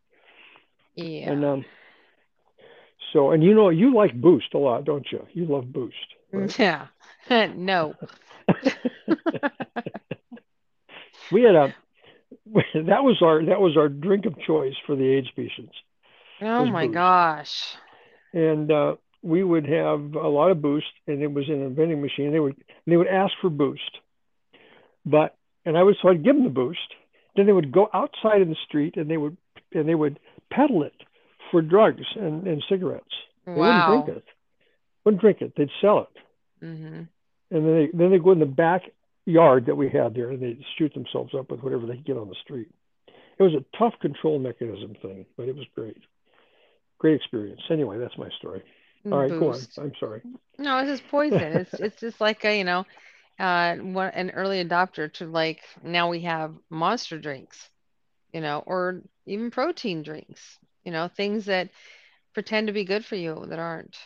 [0.94, 1.32] Yeah.
[1.32, 1.64] and um
[3.12, 5.96] so and you know you like boost a lot don't you you love boost
[6.32, 6.86] right Yeah.
[7.56, 7.94] No.
[11.32, 11.74] we had a
[12.74, 15.74] that was our that was our drink of choice for the AIDS patients
[16.40, 17.76] Oh my boost gosh.
[18.32, 22.00] and uh we would have a lot of boost and it was in a vending
[22.00, 22.56] machine they would
[22.86, 23.90] they would ask for boost
[25.04, 26.94] but and I would so I'd give them the boost.
[27.34, 29.36] Then they would go outside in the street and they would
[29.72, 30.18] and they would
[30.50, 30.94] peddle it
[31.56, 33.14] for drugs and, and cigarettes.
[33.46, 34.02] They wouldn't Wow.
[34.04, 34.24] drink it.
[35.04, 35.54] Wouldn't drink it.
[35.56, 36.64] They'd sell it.
[36.64, 37.08] Mhm.
[37.50, 38.82] And then they then they go in the back
[39.24, 42.18] yard that we had there and they'd shoot themselves up with whatever they could get
[42.18, 42.68] on the street.
[43.38, 45.96] It was a tough control mechanism thing, but it was great.
[46.98, 47.62] Great experience.
[47.70, 48.62] Anyway, that's my story.
[49.06, 49.60] All right, go on.
[49.78, 50.20] I'm sorry.
[50.58, 51.40] No, it's just poison.
[51.40, 52.84] It's it's just like a, you know,
[53.38, 57.70] uh one an early adopter to like now we have monster drinks,
[58.34, 61.68] you know, or even protein drinks, you know, things that
[62.32, 63.98] pretend to be good for you that aren't,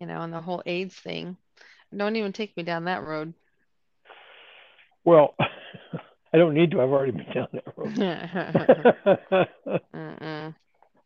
[0.00, 1.36] you know, and the whole AIDS thing.
[1.94, 3.34] Don't even take me down that road.
[5.04, 5.34] Well,
[6.32, 6.80] I don't need to.
[6.80, 9.46] I've already been down that road.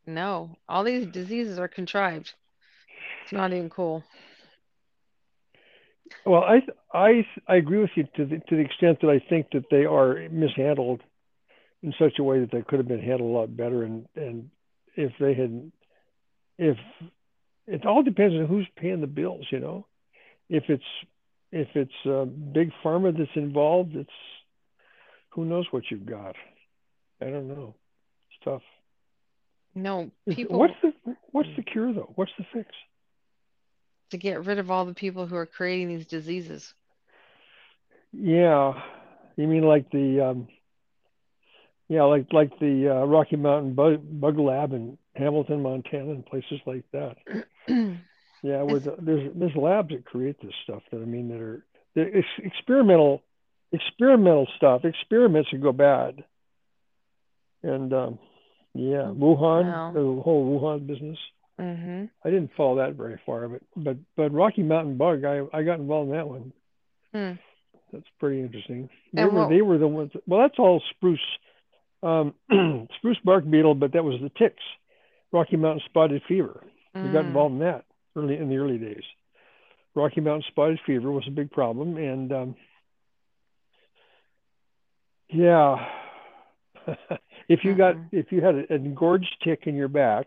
[0.08, 2.32] No, all these diseases are contrived.
[3.24, 4.04] It's not even cool.
[6.24, 6.60] Well, I
[6.94, 9.84] I I agree with you to the to the extent that I think that they
[9.84, 11.02] are mishandled
[11.82, 14.50] in such a way that they could have been handled a lot better, and and
[14.96, 15.70] if they had,
[16.58, 16.76] if
[17.66, 19.86] it all depends on who's paying the bills, you know.
[20.48, 20.84] If it's
[21.52, 24.10] if it's uh, big pharma that's involved, it's
[25.30, 26.36] who knows what you've got.
[27.20, 27.74] I don't know.
[28.30, 28.62] It's tough.
[29.74, 30.92] No, people What's the
[31.32, 32.12] what's the cure though?
[32.14, 32.70] What's the fix?
[34.10, 36.74] to get rid of all the people who are creating these diseases.
[38.12, 38.72] Yeah,
[39.36, 40.48] you mean like the um,
[41.88, 46.60] yeah, like like the uh, Rocky Mountain Bug, Bug Lab in Hamilton, Montana, and places
[46.66, 47.16] like that.
[48.42, 51.64] Yeah, where the, there's there's labs that create this stuff that I mean that are
[51.94, 53.22] they're ex- experimental
[53.72, 54.84] experimental stuff.
[54.84, 56.22] Experiments that go bad,
[57.62, 58.18] and um,
[58.74, 61.18] yeah, Wuhan, well, the whole Wuhan business.
[61.58, 65.62] hmm I didn't follow that very far, but but but Rocky Mountain Bug, I I
[65.62, 66.52] got involved in that one.
[67.12, 67.32] Hmm.
[67.92, 68.90] That's pretty interesting.
[69.12, 70.12] They And were they were the ones.
[70.26, 71.18] Well, that's all spruce,
[72.06, 72.34] um,
[72.98, 74.62] spruce bark beetle, but that was the ticks.
[75.32, 76.62] Rocky Mountain spotted fever.
[77.02, 79.02] We got Mm, involved in that early in the early days.
[79.94, 82.56] Rocky Mountain spotted fever was a big problem, and um,
[85.28, 85.76] yeah,
[87.48, 90.26] if you got if you had an engorged tick in your back,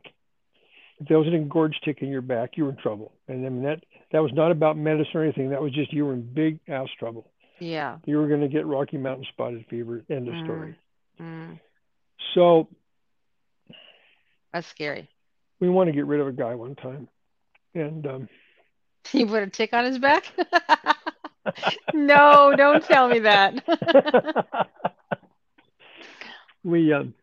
[0.99, 3.13] if there was an engorged tick in your back, you were in trouble.
[3.27, 5.49] And I mean that that was not about medicine or anything.
[5.49, 7.31] That was just you were in big ass trouble.
[7.59, 7.97] Yeah.
[8.05, 10.03] You were going to get Rocky Mountain spotted fever.
[10.09, 10.75] End of story.
[11.21, 11.59] Mm, mm.
[12.33, 12.67] So
[14.53, 15.09] That's scary.
[15.59, 17.07] we want to get rid of a guy one time,
[17.73, 18.29] and um,
[19.11, 20.25] He put a tick on his back?
[21.93, 23.63] No, don't tell me that.
[26.63, 27.13] we um,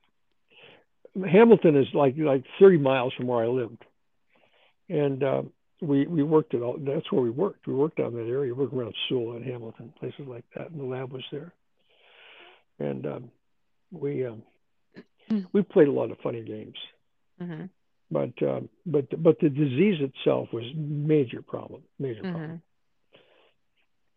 [1.30, 3.85] Hamilton is like like 30 miles from where I lived,
[4.88, 5.42] and uh,
[5.80, 6.76] we we worked at all.
[6.78, 7.66] That's where we worked.
[7.66, 8.52] We worked out in that area.
[8.52, 11.52] We worked around Sewell and Hamilton, places like that, and the lab was there.
[12.78, 13.30] And um,
[13.92, 14.42] we um,
[15.52, 16.76] we played a lot of funny games,
[17.38, 17.64] hmm
[18.10, 22.62] but um, but but the disease itself was major problem, major hmm problem.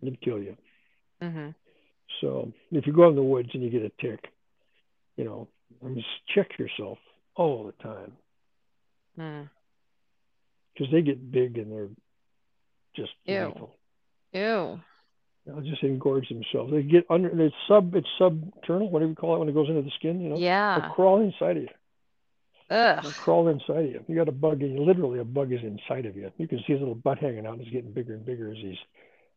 [0.01, 0.55] It'd kill you.
[1.21, 1.49] hmm
[2.21, 4.31] So if you go in the woods and you get a tick,
[5.17, 5.47] you know,
[5.95, 6.97] just check yourself
[7.35, 8.11] all the time
[9.17, 9.49] Mm.
[10.73, 11.89] because they get big and they're
[12.95, 13.69] just Ew.
[14.33, 14.79] Ew.
[15.49, 16.71] They'll just engorge themselves.
[16.71, 17.29] They get under.
[17.41, 17.95] It's sub.
[17.95, 18.89] It's subternal.
[18.91, 20.21] Whatever you call it when it goes into the skin.
[20.21, 20.79] You know, Yeah.
[20.79, 21.69] they'll crawl inside of you.
[22.69, 23.05] They'll Ugh.
[23.05, 24.05] crawl inside of you.
[24.07, 26.31] You got a bug, and literally a bug is inside of you.
[26.37, 27.53] You can see his little butt hanging out.
[27.53, 28.77] and He's getting bigger and bigger as he's,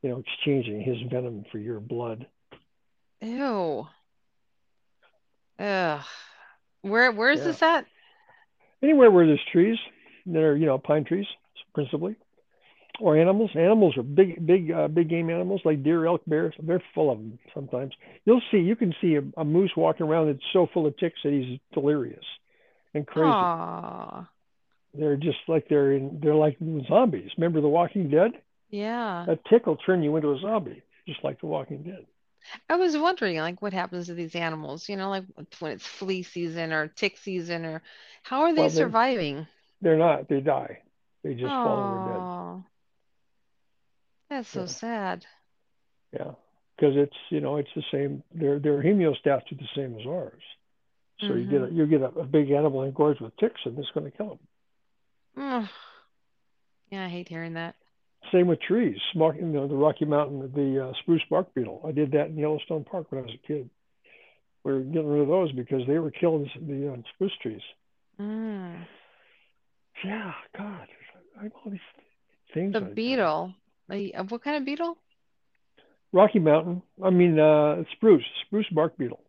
[0.03, 2.27] you know, exchanging his venom for your blood.
[3.22, 3.87] Ew.
[5.59, 6.05] Ugh.
[6.83, 7.44] Where where is Yeah.
[7.46, 7.87] this at?
[8.83, 9.79] Anywhere where there's trees
[10.27, 11.27] that are, you know, pine trees
[11.75, 12.16] principally.
[13.02, 13.50] Or animals.
[13.54, 16.54] Animals are big, big, uh, big game animals like deer, elk, bears.
[16.62, 17.92] They're full of them sometimes.
[18.24, 21.18] You'll see, you can see a, a moose walking around that's so full of ticks
[21.24, 22.24] that he's delirious
[22.94, 23.26] and crazy.
[23.28, 24.28] Aww.
[24.94, 27.30] They're just like they're in, they're like zombies.
[27.36, 28.32] Remember The Walking Dead?
[28.70, 29.24] Yeah.
[29.28, 32.06] A tick will turn you into a zombie, just like The Walking Dead.
[32.68, 34.88] I was wondering, like, what happens to these animals?
[34.88, 35.24] You know, like
[35.60, 37.82] when it's flea season or tick season, or
[38.22, 39.46] how are they Well, surviving?
[39.80, 40.28] they're not.
[40.28, 40.78] They die.
[41.22, 42.71] They just fall over dead.
[44.37, 45.27] That's so Yeah, sad.
[46.12, 46.33] yeah.
[46.77, 48.23] Because it's you know it's the same.
[48.35, 50.42] Their their homeostasis are the same as ours.
[51.21, 51.64] So you get Mm-hmm.
[51.64, 54.38] a, you get a, a big animal engorged with ticks, and it's going to kill
[55.37, 55.68] them.
[56.90, 57.77] Yeah, I hate hearing that.
[58.33, 58.97] Same with trees.
[59.12, 61.83] Smoke, you know, the Rocky Mountain, the uh, spruce bark beetle.
[61.87, 63.68] I did that in Yellowstone Park when I was a kid.
[64.64, 67.61] We were getting rid of those because they were killing the uh, spruce trees.
[68.21, 68.87] Mm.
[70.05, 70.88] Yeah, God,
[71.40, 71.81] I all these
[72.55, 73.55] things The beetle.
[73.92, 74.96] Like, uh, what kind of beetle?
[76.12, 76.83] Rocky Mountain.
[77.05, 79.20] I mean, uh, spruce, spruce bark beetle.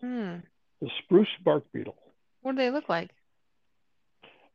[0.00, 0.36] Hmm.
[0.80, 1.96] The spruce bark beetle.
[2.42, 3.10] What do they look like?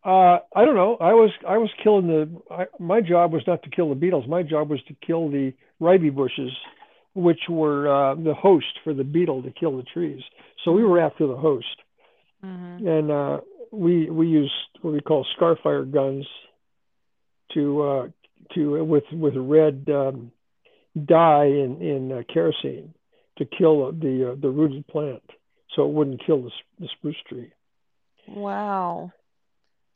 [0.03, 0.95] Uh, I don't know.
[1.01, 2.41] I was I was killing the.
[2.53, 4.25] I, my job was not to kill the beetles.
[4.29, 6.51] My job was to kill the Ribes bushes,
[7.15, 10.21] which were uh, the host for the beetle to kill the trees.
[10.63, 11.65] So we were after the host,
[12.45, 12.87] Mm-hmm.
[12.87, 13.39] and uh,
[13.73, 16.25] we we used what we call scarfire guns
[17.53, 18.07] to uh,
[18.55, 20.31] to with with red um,
[21.05, 22.93] dye in in uh, kerosene
[23.37, 25.23] to kill the uh, the rooted plant,
[25.75, 27.51] so it wouldn't kill the, the spruce tree.
[28.27, 29.11] Wow.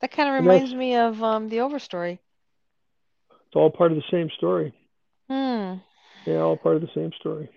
[0.01, 2.19] That kind of reminds me of um the Overstory.
[3.47, 4.73] it's all part of the same story.
[5.29, 5.75] Hmm.
[6.25, 7.49] Yeah, all part of the same story.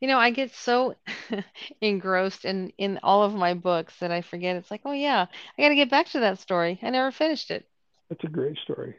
[0.00, 0.96] You know, I get so
[1.80, 4.56] engrossed in in all of my books that I forget.
[4.56, 6.78] It's like, oh yeah, I got to get back to that story.
[6.82, 7.66] I never finished it.
[8.10, 8.96] It's a great story.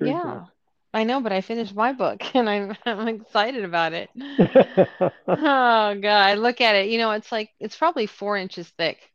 [0.00, 0.46] Great Yeah,
[0.94, 4.10] I know, but I finished my book and I'm I'm excited about it.
[5.34, 9.12] Oh God, look at it, you know, it's like it's probably four inches thick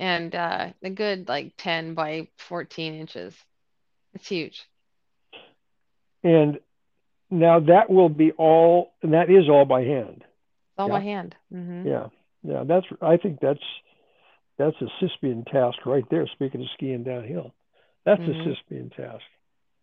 [0.00, 3.34] and uh a good like 10 by 14 inches.
[4.14, 4.66] It's huge.
[6.24, 6.58] and
[7.30, 10.24] now that will be all, and that is all by hand.
[10.78, 11.36] All Yeah, by hand.
[11.50, 12.08] hmm yeah,
[12.42, 12.64] yeah.
[12.66, 13.62] That's I think that's
[14.58, 16.26] that's a Sisyphean task right there.
[16.28, 17.52] Speaking of skiing downhill,
[18.04, 19.24] that's a hmm Sisyphean task.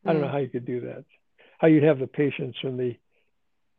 [0.06, 1.06] I don't know how you could do that.
[1.60, 2.96] How you'd have the patience and the,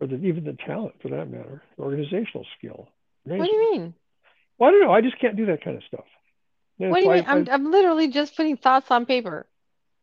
[0.00, 2.88] or the, even the talent for that matter, organizational skill.
[3.24, 3.94] What do you mean?
[4.58, 4.92] Well, I don't know.
[4.92, 6.04] I just can't do that kind of stuff.
[6.78, 7.24] And What do you mean?
[7.26, 9.46] I'm I, I'm literally just putting thoughts on paper.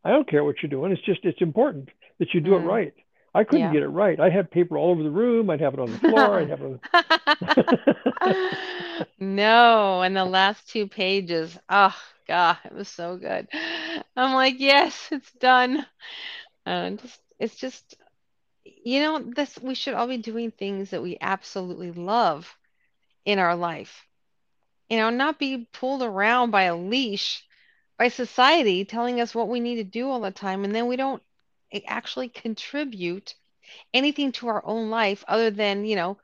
[0.04, 0.92] I don't care what you're doing.
[0.92, 2.68] It's just it's important that you do it Mm.
[2.68, 2.94] right.
[3.38, 3.72] I couldn't Yeah.
[3.72, 4.20] get it right.
[4.20, 5.50] I'd have paper all over the room.
[5.52, 6.40] I'd have it on the floor.
[6.40, 6.82] I'd have it.
[8.22, 8.52] On...
[9.20, 11.96] No, and the last two pages, oh
[12.28, 13.48] God, it was so good.
[14.16, 15.86] I'm like, yes, it's done.
[16.66, 17.96] And just it's just
[18.66, 22.58] you know, this we should all be doing things that we absolutely love
[23.26, 24.06] in our life.
[24.90, 27.44] You know, not be pulled around by a leash
[27.98, 30.96] by society telling us what we need to do all the time, and then we
[30.96, 31.22] don't
[31.72, 33.24] actually contribute
[33.94, 36.18] anything to our own life other than, you know,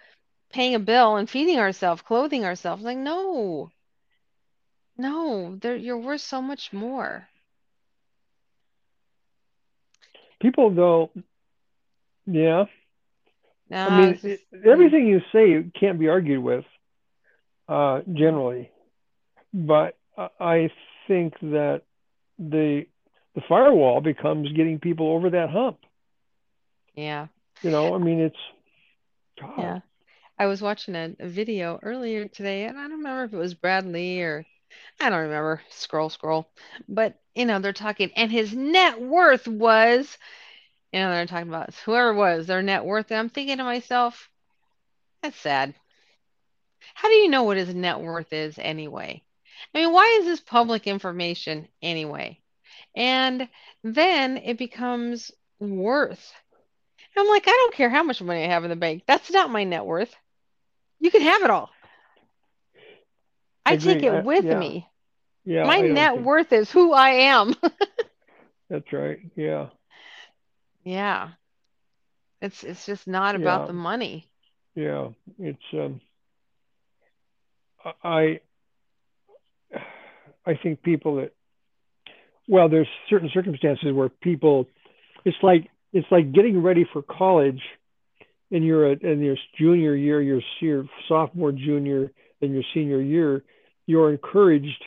[0.50, 2.84] paying a bill and feeding ourselves, clothing ourselves.
[2.84, 3.72] Like, no,
[4.98, 7.30] no, you're worth so much more.
[10.40, 11.10] People though,
[12.26, 12.66] yeah.
[13.84, 16.66] I mean, just, mm, everything you say can't be argued with,
[17.68, 18.70] uh, generally.
[19.54, 20.70] But I I
[21.08, 21.82] think that
[22.38, 22.86] the
[23.36, 25.80] the firewall becomes getting people over that hump.
[26.96, 27.28] yeah,
[27.62, 28.36] You know, I mean, it's
[29.40, 29.74] God.
[29.74, 29.82] yeah.
[30.40, 33.54] I was watching a, a video earlier today, and I don't remember if it was
[33.56, 34.46] Bradley or
[35.00, 35.62] I don't remember.
[35.70, 36.50] Scroll, scroll.
[36.88, 40.18] But, you know, they're talking, and his net worth was,
[40.94, 43.12] you know, they're talking about whoever it was, their net worth.
[43.12, 44.30] And I'm thinking to myself,
[45.24, 45.76] that's sad.
[46.96, 49.24] How do you know what his net worth is anyway?
[49.74, 52.43] I mean, why is this public information anyway?
[52.96, 53.48] And
[53.84, 56.34] then it becomes worth.
[57.18, 59.04] I'm like, I don't care how much money I have in the bank.
[59.08, 60.16] That's not my net worth.
[61.00, 61.70] You can have it all.
[63.66, 64.90] I I take it I, with yeah, me.
[65.46, 65.64] yeah.
[65.64, 67.56] My net think worth is who I am.
[68.70, 69.20] that's right.
[69.36, 69.70] Yeah,
[70.84, 71.34] Yeah.
[72.42, 74.30] It's it's just not about yeah, the money.
[74.76, 75.10] yeah.
[75.40, 76.02] It's um,
[78.04, 78.40] I
[80.46, 81.34] I think people that
[82.48, 84.68] well, there's certain circumstances where people,
[85.26, 87.62] it's like it's like getting ready for college,
[88.52, 93.44] and you're a, in your junior year, your, your sophomore, junior, and your senior year,
[93.86, 94.84] you're encouraged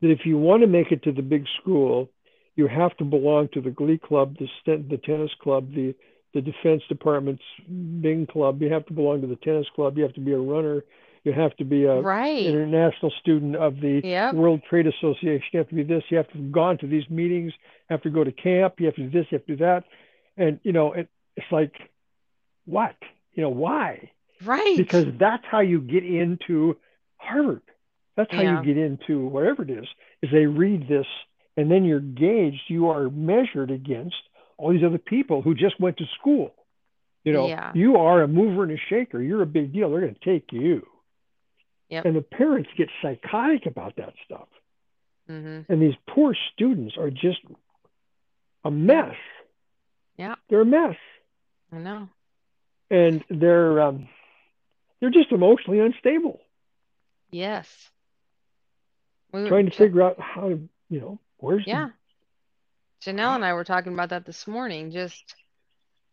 [0.00, 2.08] that if you want to make it to the big school,
[2.56, 5.94] you have to belong to the glee club, the st- the tennis club, the
[6.34, 8.62] the defense department's bing club.
[8.62, 9.96] You have to belong to the tennis club.
[9.96, 10.82] You have to be a runner.
[11.24, 12.44] You have to be a Right.
[12.46, 14.34] international student of the Yep.
[14.34, 15.46] World Trade Association.
[15.52, 16.02] You have to be this.
[16.10, 17.52] You have to have gone to these meetings.
[17.56, 18.80] You have to go to camp.
[18.80, 19.26] You have to do this.
[19.30, 19.84] You have to do that.
[20.36, 21.72] And you know, it, it's like,
[22.66, 22.96] what?
[23.34, 24.10] You know, why?
[24.44, 24.76] Right.
[24.76, 26.76] Because that's how you get into
[27.18, 27.62] Harvard.
[28.16, 28.58] That's how Yeah.
[28.60, 29.86] you get into whatever it is.
[30.22, 31.06] Is they read this,
[31.56, 32.62] and then you're gauged.
[32.68, 34.16] You are measured against
[34.58, 36.52] all these other people who just went to school.
[37.24, 37.70] You know, Yeah.
[37.74, 39.22] you are a mover and a shaker.
[39.22, 39.90] You're a big deal.
[39.90, 40.86] They're going to take you.
[41.92, 42.06] Yep.
[42.06, 44.48] And the parents get psychotic about that stuff.
[45.28, 47.40] hmm And these poor students are just
[48.64, 49.14] a mess.
[50.16, 50.36] Yeah.
[50.48, 50.96] They're a mess.
[51.70, 52.08] I know.
[52.90, 54.08] And they're um,
[55.00, 56.40] they're just emotionally unstable,
[57.30, 57.90] Yes.
[59.32, 61.88] We were trying to figure out how to, you know, where's the Yeah.
[63.04, 64.90] Janelle and I were talking about that this morning.
[64.90, 65.34] Just,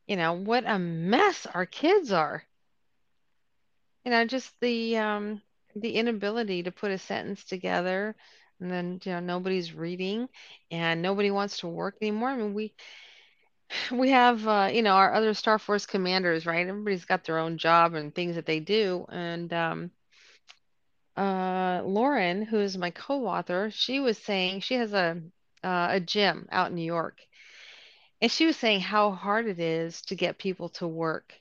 [0.07, 2.45] you know, what a mess our kids are.
[4.03, 5.41] You know, just the um
[5.75, 8.15] the inability to put a sentence together
[8.59, 10.27] and then, you know, nobody's reading
[10.71, 12.29] and nobody wants to work anymore.
[12.29, 12.73] I mean, we
[13.91, 16.67] we have uh, you know, our other Star Force commanders, right?
[16.67, 19.05] Everybody's got their own job and things that they do.
[19.09, 19.91] And um
[21.17, 25.21] uh Lauren, who is my co-author, she was saying she has a
[25.63, 27.19] uh, a gym out in New York.
[28.21, 31.33] And she was saying how hard it is to get people to work.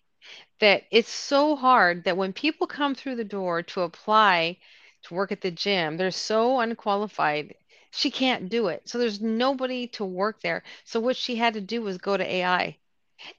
[0.61, 4.59] That it's so hard that when people come through the door to apply
[5.03, 7.55] to work at the gym, they're so unqualified.
[7.91, 8.89] She can't do it.
[8.89, 10.63] So there's nobody to work there.
[10.85, 12.79] So what she had to do was go to AI.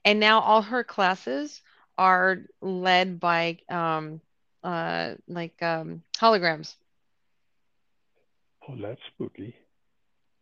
[0.04, 1.60] And now all her classes
[1.98, 4.20] are led by um
[4.62, 6.74] uh like um holograms.
[8.68, 9.54] Oh, that's spooky.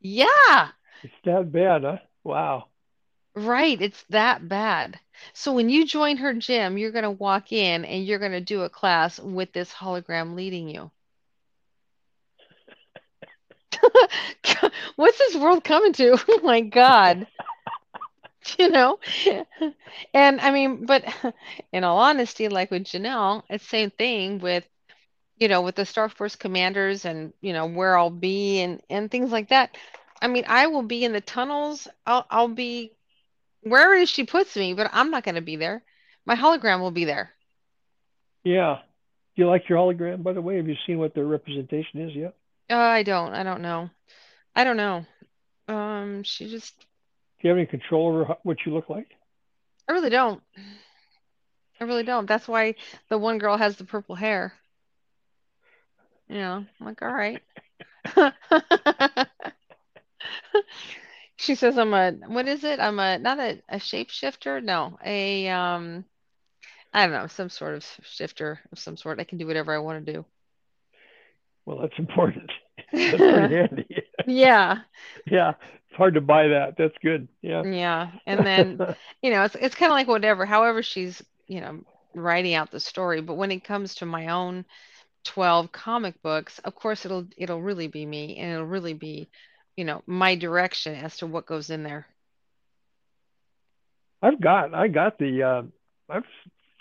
[0.00, 0.72] Yeah.
[1.02, 1.98] It's that bad, huh?
[2.24, 2.68] Wow.
[3.38, 5.00] Right, it's that bad.
[5.32, 8.40] So when you join her gym, you're going to walk in and you're going to
[8.42, 10.90] do a class with this hologram leading you.
[14.96, 16.18] What's this world coming to?
[16.28, 17.26] Oh my God.
[18.58, 18.98] You know?
[20.14, 21.04] And I mean, but
[21.72, 24.66] in all honesty, like with Janelle, it's same thing with,
[25.38, 29.10] you know, with the Star Force commanders and, you know, where I'll be and and
[29.10, 29.76] things like that.
[30.22, 31.88] I mean, I will be in the tunnels.
[32.06, 32.92] I'll I'll be
[33.62, 35.82] wherever it is she puts me, but I'm not going to be there.
[36.26, 37.30] My hologram will be there.
[38.44, 38.78] Yeah.
[39.36, 40.56] Do you like your hologram, by the way?
[40.56, 42.34] Have you seen what their representation is yet?
[42.70, 43.32] Uh, I don't.
[43.34, 43.90] I don't know.
[44.54, 45.06] I don't know.
[45.68, 46.86] Um, she just, Do
[47.42, 49.08] you have any control over what you look like?
[49.88, 50.42] I really don't.
[51.80, 52.26] I really don't.
[52.26, 52.74] That's why
[53.08, 54.52] the one girl has the purple hair.
[56.28, 57.40] You know, I'm like, all right.
[61.38, 62.80] She says I'm a, what is it?
[62.80, 64.62] I'm a, not a, a shapeshifter.
[64.62, 66.04] No, a, um,
[66.92, 69.20] I don't know, some sort of shifter of some sort.
[69.20, 70.24] I can do whatever I want to do."
[71.64, 72.50] Well, that's important.
[72.92, 73.86] That's pretty handy.
[74.26, 74.78] Yeah,
[75.26, 75.52] yeah.
[75.88, 76.76] It's hard to buy that.
[76.78, 77.28] That's good.
[77.42, 77.62] Yeah.
[77.62, 78.10] yeah.
[78.26, 81.80] And then, you know, it's it's kind of like whatever, however she's, you know,
[82.14, 83.20] writing out the story.
[83.20, 84.64] But when it comes to my own
[85.24, 89.28] 12 comic books, of course it'll it'll really be me and it'll really be,
[89.78, 92.04] you know, my direction as to what goes in there.
[94.20, 95.62] I've got I got the uh,
[96.12, 96.24] I've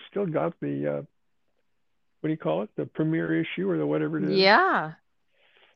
[0.09, 1.01] still got the uh,
[2.21, 2.69] what do you call it?
[2.75, 4.31] The premiere issue or the whatever it is.
[4.31, 4.93] Yeah.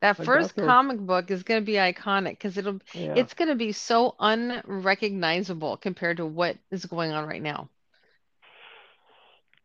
[0.01, 3.13] That I first comic book is going to be iconic because it'll Yeah.
[3.15, 7.69] it's going to be so unrecognizable compared to what is going on right now.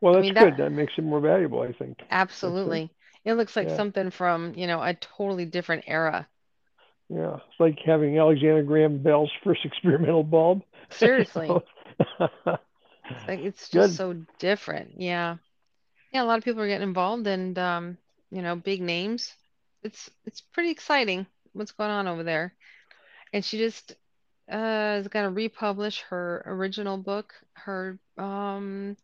[0.02, 0.56] well, I that's mean, that- good.
[0.58, 1.96] That makes it more valuable, I think.
[2.10, 2.90] Absolutely.
[3.24, 3.76] It looks like Yeah.
[3.76, 6.28] something from, you know, a totally different era.
[7.08, 7.36] Yeah.
[7.36, 10.62] It's like having Alexander Graham Bell's first experimental bulb.
[10.90, 11.50] Seriously.
[13.08, 13.88] It's like it's Good.
[13.88, 15.00] just so different.
[15.00, 15.36] Yeah.
[16.12, 17.98] Yeah, a lot of people are getting involved and um,
[18.30, 19.32] you know, big names.
[19.82, 22.54] It's it's pretty exciting what's going on over there.
[23.32, 23.92] And she just
[24.50, 28.96] uh is gonna republish her original book, her um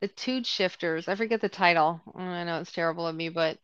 [0.00, 1.08] The Tude Shifters.
[1.08, 2.00] I forget the title.
[2.14, 3.58] I know it's terrible of me, but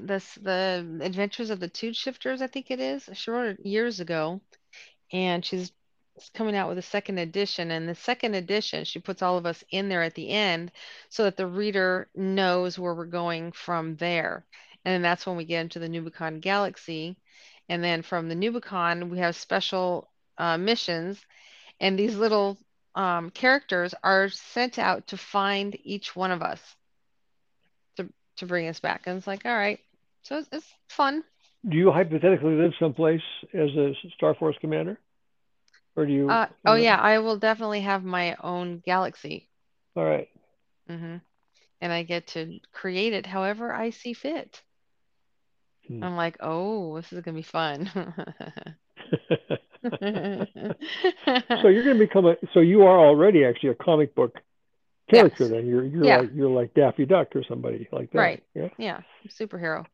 [0.00, 3.08] this the Adventures of the Tude Shifters, I think it is.
[3.14, 4.40] She wrote it years ago,
[5.12, 5.72] and she's
[6.34, 7.70] coming out with a second edition.
[7.70, 10.72] And the second edition, she puts all of us in there at the end
[11.08, 14.44] so that the reader knows where we're going from there.
[14.84, 17.16] And that's when we get into the Nubicon Galaxy.
[17.68, 21.24] And then from the Nubicon, we have special uh, missions,
[21.80, 22.58] and these little
[22.94, 26.60] um, characters are sent out to find each one of us
[28.36, 29.02] to bring us back.
[29.06, 29.78] And it's like, all right,
[30.22, 31.22] so it's, it's fun.
[31.68, 33.22] do you hypothetically live someplace
[33.54, 34.98] as a Star Force commander,
[35.96, 36.30] or do you?
[36.30, 39.48] Uh, oh yeah, I will definitely have my own galaxy.
[39.96, 40.28] All right.
[40.88, 41.16] hmm
[41.80, 44.62] And I get to create it however I see fit.
[45.86, 46.02] Hmm.
[46.02, 47.90] I'm like, oh, this is gonna be fun.
[51.60, 52.36] so you're going to become a.
[52.52, 54.38] So you are already actually a comic book
[55.10, 55.44] character.
[55.44, 55.50] Yes.
[55.50, 56.18] Then you're you're Yeah.
[56.20, 58.18] like you're like Daffy Duck or somebody like that.
[58.18, 58.42] Right.
[58.54, 58.68] Yeah.
[58.78, 59.00] Yeah.
[59.28, 59.86] Superhero.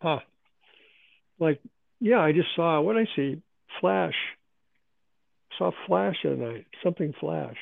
[0.00, 0.20] Huh.
[1.38, 1.60] Like
[2.00, 3.40] yeah, I just saw what I see
[3.80, 4.14] Flash.
[5.58, 6.66] Saw Flash at night.
[6.82, 7.56] Something Flash.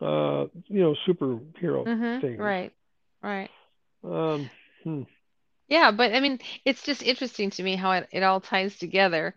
[0.00, 2.40] Uh, you know, superhero hmm things.
[2.40, 2.72] Right.
[3.22, 3.50] Right.
[4.02, 4.50] Um.
[4.82, 5.02] Hmm.
[5.68, 9.34] Yeah, but I mean, it's just interesting to me how it, it all ties together.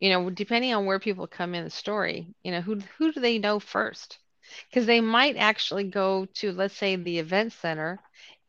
[0.00, 3.20] You know, depending on where people come in the story, you know, who who do
[3.20, 4.18] they know first?
[4.68, 8.00] Because they might actually go to, let's say, the event center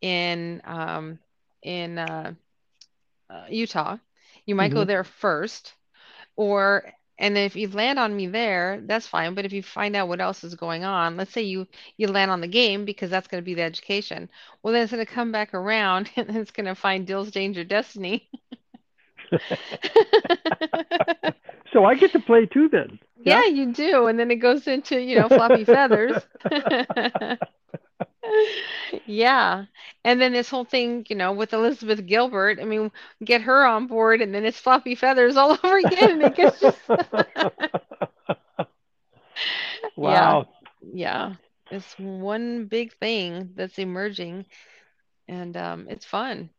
[0.02, 1.20] in um
[1.64, 2.34] in uh,
[3.30, 3.98] uh, Utah.
[4.46, 5.74] You might go hmm there first,
[6.36, 9.34] or and if you land on me there, that's fine.
[9.36, 11.68] But if you find out what else is going on, let's say you
[11.98, 14.30] you land on the game because that's going to be the education.
[14.62, 17.64] Well, then it's going to come back around and it's going to find Dill's Danger
[17.64, 18.30] Destiny.
[21.76, 23.00] so I get to play too then.
[23.18, 23.42] Yeah.
[23.42, 24.08] Yeah, you do.
[24.08, 26.24] And then it goes into, you know, floppy feathers.
[29.06, 29.66] Yeah.
[30.04, 32.92] And then this whole thing, you know, with Elizabeth Gilbert, I mean,
[33.24, 36.12] get her on board and then it's floppy feathers all over again.
[36.12, 36.96] And it gets just, yeah,
[39.96, 40.48] wow.
[40.82, 41.36] yeah.
[41.70, 44.46] It's one big thing that's emerging
[45.28, 46.50] and um, it's fun.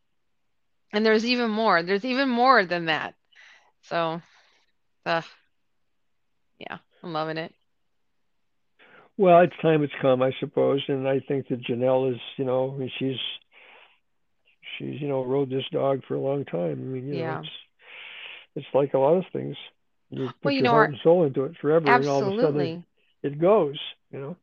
[0.92, 1.82] And there's even more.
[1.82, 3.14] There's even more than that.
[3.82, 4.20] So,
[5.06, 5.22] uh,
[6.58, 7.54] yeah, I'm loving it.
[9.18, 12.78] Well, it's time it's come, I suppose, and I think that Janelle is, you know,
[12.98, 13.16] she's
[14.78, 16.72] she's, you know, rode this dog for a long time.
[16.72, 17.48] I mean, you know, it's
[18.56, 19.56] it's like a lot of things.
[20.10, 22.22] You Well, put you your know, heart our, and soul into it forever, and all
[22.22, 22.84] of a sudden
[23.22, 23.78] it goes,
[24.10, 24.36] you know.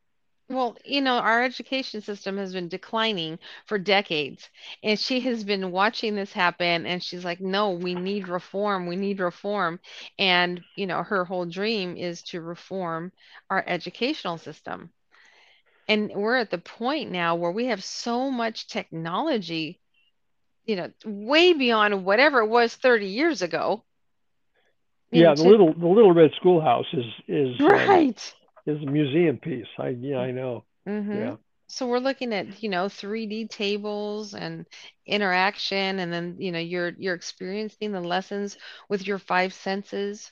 [0.54, 4.50] Well, you know, our education system has been declining for decades,
[4.84, 8.88] and she has been watching this happen, and she's like, no, we need reform.
[8.88, 9.80] We need reform.
[10.20, 13.12] And, you know, her whole dream is to reform
[13.50, 14.92] our educational system.
[15.88, 19.80] And we're at the point now where we have so much technology,
[20.66, 23.84] you know, way beyond whatever it was 30 years ago.
[25.12, 28.34] Yeah, the little the little red schoolhouse is is um right.
[28.66, 29.68] Is a museum piece.
[29.80, 30.66] I yeah, I know.
[30.86, 31.38] hmm Yeah.
[31.68, 34.66] So we're looking at, you know, 3D tables and
[35.06, 38.58] interaction, and then, you know, you're you're experiencing the lessons
[38.90, 40.32] with your five senses.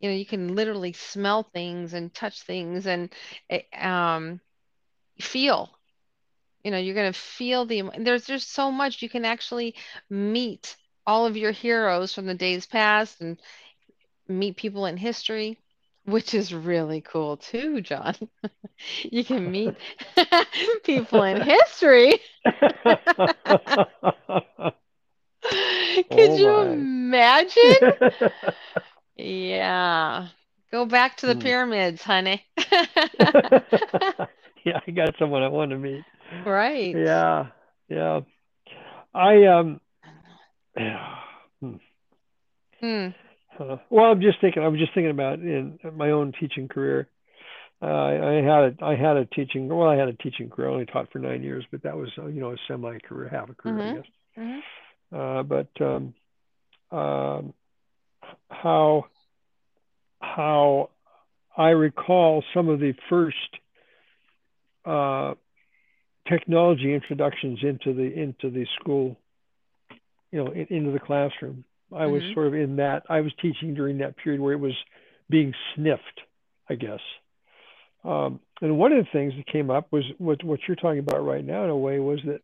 [0.00, 3.12] You know, you can literally smell things and touch things and
[3.50, 4.40] eh, um,
[5.20, 5.70] feel.
[6.64, 7.82] You know, you're gonna feel the.
[7.98, 9.74] There's just so much you can actually
[10.10, 10.76] meet
[11.06, 13.40] all of your heroes from the days past and
[14.28, 15.58] meet people in history,
[16.04, 18.14] which is really cool too, John.
[19.04, 19.76] You can meet
[20.84, 22.20] people in history.
[26.10, 27.72] Could oh you imagine?
[29.16, 30.28] Yeah.
[30.70, 31.36] Go back to the Hmm.
[31.36, 32.44] pyramids, honey.
[34.64, 36.04] yeah, I got someone I want to meet.
[36.44, 37.00] Right.
[37.04, 37.46] Yeah,
[37.88, 38.20] yeah.
[39.14, 39.80] I um.
[41.60, 41.76] hmm.
[42.80, 43.10] Hmm.
[43.58, 44.62] Uh, well, I'm just thinking.
[44.62, 47.08] I was just thinking about in my own teaching career.
[47.82, 49.68] Uh, I, I had a I had a teaching.
[49.68, 50.70] Well, I had a teaching career.
[50.70, 53.28] I only taught for nine years, but that was uh, you know a semi career,
[53.28, 54.04] half a career, I hmm guess.
[54.36, 54.58] hmm
[55.16, 56.14] Uh, but um,
[56.90, 57.54] um,
[58.50, 59.06] how
[60.20, 60.90] how
[61.56, 63.36] I recall some of the first
[64.84, 65.34] uh,
[66.28, 69.18] technology introductions into the into the school,
[70.30, 71.64] you know, in, into the classroom.
[71.94, 73.04] I was hmm sort of in that.
[73.08, 74.76] I was teaching during that period where it was
[75.28, 76.20] being sniffed,
[76.68, 77.00] I guess.
[78.04, 81.24] Um, and one of the things that came up was what what you're talking about
[81.24, 82.40] right now in a way was that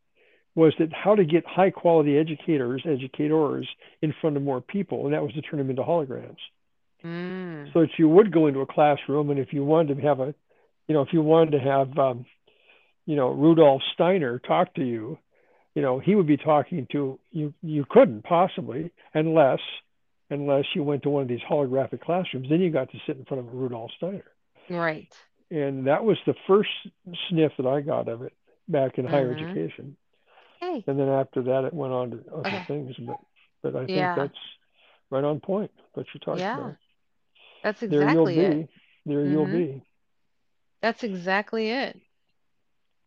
[0.55, 3.69] was that how to get high quality educators, educators
[4.03, 6.39] in front of more people, and that was to turn them into holograms.
[7.05, 7.73] Mm.
[7.73, 10.35] So that you would go into a classroom, and if you wanted to have a,
[10.89, 12.27] you know, if you wanted to have, um,
[13.07, 15.19] you know, Rudolf Steiner talk to you,
[15.79, 17.55] you know, he would be talking to you.
[17.63, 19.61] You couldn't possibly unless
[20.29, 22.49] unless you went to one of these holographic classrooms.
[22.51, 24.25] Then you got to sit in front of a Rudolf Steiner,
[24.69, 25.07] Right.
[25.53, 26.69] and that was the first
[27.29, 28.33] sniff that I got of it
[28.67, 29.97] back in higher hmm education.
[30.59, 30.83] Hey.
[30.89, 32.65] And then after that, it went on to other Okay.
[32.67, 32.97] things.
[33.07, 33.21] But
[33.63, 34.15] but I think Yeah.
[34.17, 34.39] that's
[35.11, 35.71] right on point.
[35.95, 36.59] What you're talking Yeah.
[36.59, 36.77] about.
[37.63, 38.67] That's There you'll it.
[38.67, 38.69] be.
[39.07, 39.83] There you'll hmm be.
[40.83, 42.01] That's exactly it.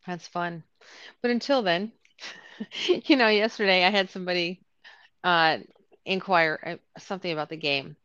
[0.08, 0.64] That's fun.
[1.22, 1.92] But until then,
[2.88, 4.62] you know, yesterday I had somebody
[5.24, 5.58] uh,
[6.06, 7.96] inquire uh, something about the game.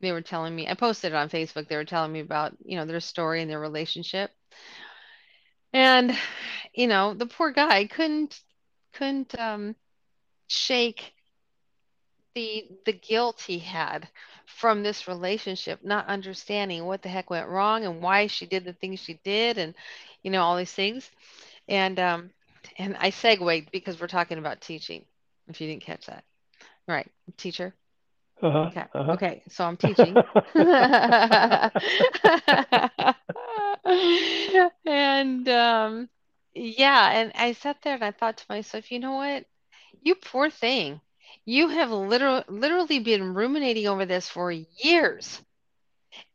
[0.00, 1.68] They were telling me, I posted it on Facebook.
[1.68, 4.30] They were telling me about, you know, their story and their relationship.
[5.72, 6.16] And,
[6.74, 8.40] you know, the poor guy couldn't
[8.92, 9.76] couldn't um
[10.48, 11.14] shake
[12.34, 14.08] the the guilt he had
[14.46, 18.72] from this relationship, not understanding what the heck went wrong and why she did the
[18.72, 19.74] things she did and
[20.22, 21.10] you know all these things.
[21.68, 22.30] And um
[22.78, 25.04] and I segued because we're talking about teaching,
[25.48, 26.24] if you didn't catch that.
[26.88, 27.74] Right, teacher.
[28.42, 28.58] Uh-huh.
[28.68, 28.84] Okay.
[28.94, 29.12] Uh-huh.
[29.12, 30.16] Okay, so I'm teaching.
[34.86, 36.08] And um
[36.54, 39.44] yeah, and I sat there and I thought to myself, you know what?
[40.02, 41.00] You poor thing.
[41.44, 45.40] You have literal, literally been ruminating over this for years.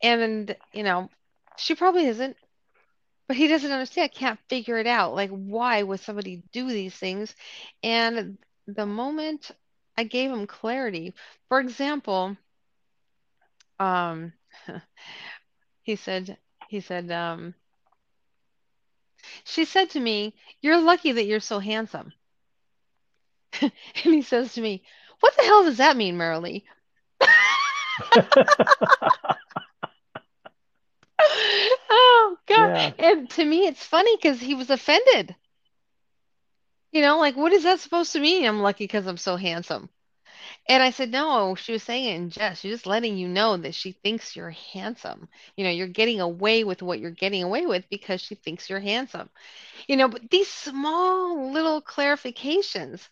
[0.02, 1.08] And, you know,
[1.56, 2.36] she probably isn't,
[3.28, 5.14] but he doesn't understand, can't figure it out.
[5.14, 7.34] Like, why would somebody do these things?
[7.82, 9.50] And the moment
[9.96, 11.14] I gave him clarity,
[11.48, 12.36] for example,
[13.78, 14.32] um,
[15.82, 17.54] he said, he said, um,
[19.44, 22.12] she said to me, You're lucky that you're so handsome.
[23.60, 23.72] And
[24.14, 24.84] he says to me,
[25.20, 26.64] What the hell does that mean, Merrilee?
[32.46, 32.76] God.
[32.76, 32.92] Yeah.
[32.98, 35.34] And to me, it's funny because he was offended.
[36.92, 38.46] You know, like, what is that supposed to mean?
[38.46, 39.90] I'm lucky because I'm so handsome.
[40.68, 42.62] And I said, no, she was saying it in jest.
[42.62, 45.28] She's just letting you know that she thinks you're handsome.
[45.56, 48.80] You know, you're getting away with what you're getting away with because she thinks you're
[48.80, 49.28] handsome.
[49.86, 53.08] You know, but these small little clarifications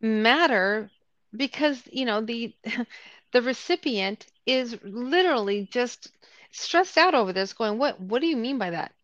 [0.00, 0.90] matter
[1.34, 2.54] because, you know, the
[3.32, 6.10] the recipient is literally just
[6.54, 8.94] stressed out over this, going, What what do you mean by that?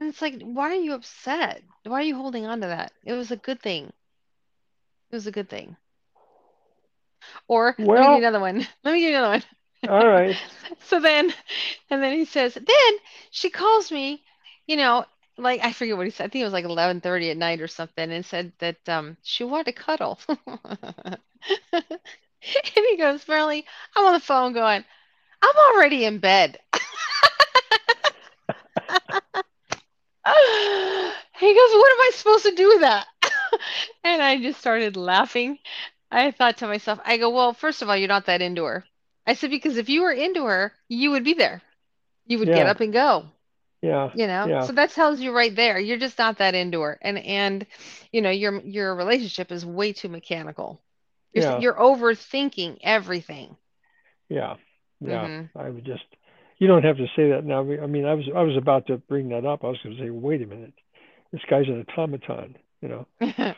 [0.00, 1.62] And it's like, why are you upset?
[1.84, 2.92] Why are you holding on to that?
[3.04, 3.92] It was a good thing.
[5.10, 5.76] It was a good thing.
[7.48, 8.66] Or let me another one.
[8.84, 9.44] Let me give you another one.
[9.88, 10.36] all right.
[10.84, 11.32] So then,
[11.90, 12.94] and then he says, then
[13.30, 14.22] she calls me,
[14.66, 15.04] you know,
[15.36, 16.24] like I forget what he said.
[16.24, 19.44] I think it was like 11:30 at night or something, and said that um she
[19.44, 20.18] wanted to cuddle.
[22.44, 23.64] And he goes, Marley,
[23.94, 24.84] I'm on the phone going,
[25.42, 26.58] I'm already in bed.
[31.38, 33.06] He goes, What am I supposed to do with that?
[34.04, 35.58] And I just started laughing.
[36.10, 38.84] I thought to myself, I go, Well, first of all, you're not that into her.
[39.26, 41.62] I said, Because if you were into her, you would be there.
[42.26, 43.26] You would get up and go,
[43.82, 44.10] Yeah.
[44.12, 44.52] you know?
[44.52, 44.60] Yeah.
[44.60, 46.98] So that tells you right there, you're just not that into her.
[47.02, 47.66] And and
[48.12, 50.80] you know, your your relationship is way too mechanical.
[51.32, 51.56] You're Yeah.
[51.56, 53.56] you're overthinking everything.
[54.28, 54.56] Yeah.
[55.04, 55.28] Yeah.
[55.28, 56.04] hmm I would just
[56.58, 57.60] you don't have to say that now.
[57.60, 59.64] I mean, I was I was about to bring that up.
[59.64, 60.74] I was going to say, wait a minute,
[61.32, 63.06] this guy's an automaton, you know.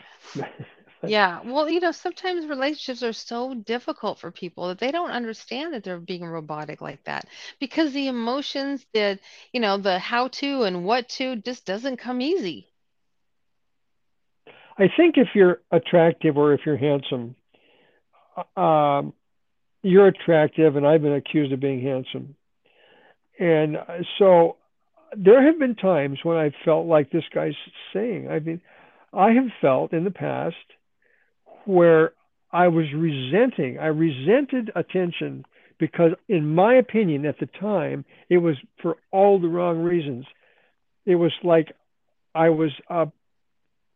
[1.07, 5.73] Yeah, well, you know, sometimes relationships are so difficult for people that they don't understand
[5.75, 7.29] that they're being robotic like that
[7.59, 9.21] because the emotions, that,
[9.53, 12.71] you know, the how to and what to just doesn't come easy.
[14.79, 17.37] I think if you're attractive or if you're handsome,
[18.37, 19.13] uh, um,
[19.85, 22.35] you're attractive, and I've been accused of being handsome.
[23.39, 23.77] And
[24.19, 24.57] so
[25.17, 27.55] there have been times when I felt like this guy's
[27.93, 28.29] saying.
[28.31, 28.63] I mean,
[29.13, 30.57] I have felt in the past
[31.67, 32.13] where
[32.51, 35.45] I was resenting, I resented attention
[35.79, 40.25] because, in my opinion, at the time, it was for all the wrong reasons.
[41.05, 41.73] It was like
[42.35, 43.07] I was, uh,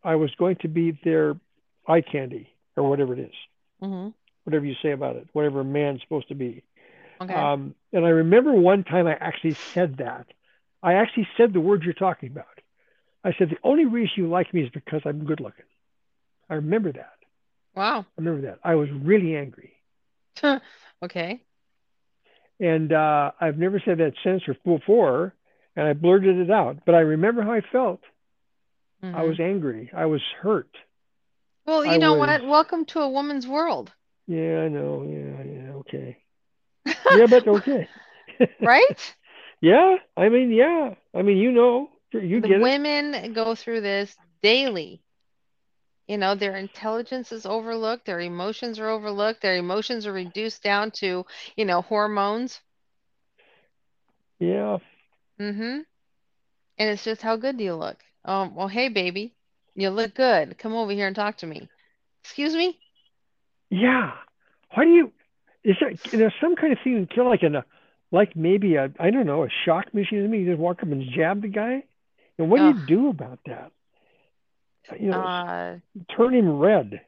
[0.05, 1.35] I was going to be their
[1.87, 3.35] eye candy or whatever it is,
[3.81, 4.09] hmm
[4.49, 6.65] whatever you say about it, whatever a man's supposed to be.
[7.21, 7.53] Okay.
[7.53, 10.27] Um, and I remember one time I actually said that.
[10.83, 12.47] I actually said the words you're talking about.
[13.25, 15.67] I said, the only reason you like me is because I'm good looking.
[16.51, 17.15] I remember that.
[17.75, 18.07] Wow.
[18.19, 18.61] I remember that.
[18.65, 19.73] I was really angry.
[21.03, 21.45] Okay.
[22.61, 25.35] And uh, I've never said that since or before.
[25.77, 26.85] And I blurted it out.
[26.87, 28.01] But I remember how I felt.
[29.13, 29.91] I hmm was angry.
[29.95, 30.77] I was hurt.
[31.67, 32.45] Well, I you know was, what?
[32.45, 33.95] Welcome to a woman's world,
[34.29, 35.05] yeah, I know.
[35.05, 36.19] Yeah, yeah, okay.
[37.09, 37.89] Yeah, but okay.
[38.65, 39.17] right?
[39.63, 40.95] yeah, I mean, yeah.
[41.15, 42.73] I mean, you know, you The get it.
[42.73, 45.05] women go through this daily.
[46.09, 50.91] You know, their intelligence is overlooked, their emotions are overlooked, their emotions are reduced down
[50.93, 51.27] to,
[51.57, 52.63] you know, hormones.
[54.41, 54.79] Yeah,
[55.41, 55.81] Mm-hmm.
[56.79, 58.03] And it's just how good do you look?
[58.25, 59.35] Um, well, hey, baby,
[59.75, 60.59] you look good.
[60.59, 61.69] Come over here and talk to me.
[62.25, 62.81] Excuse me?
[63.71, 64.13] Yeah.
[64.75, 65.13] Why do you?
[65.65, 67.65] Is there, is there some kind of thing you can kill like in a,
[68.11, 70.21] like maybe a, I don't know, a shock machine?
[70.21, 70.41] or something?
[70.41, 71.85] You just walk up and jab the guy.
[72.39, 73.73] And what do you do about that?
[74.99, 75.79] You know, uh,
[76.17, 77.01] turn him red.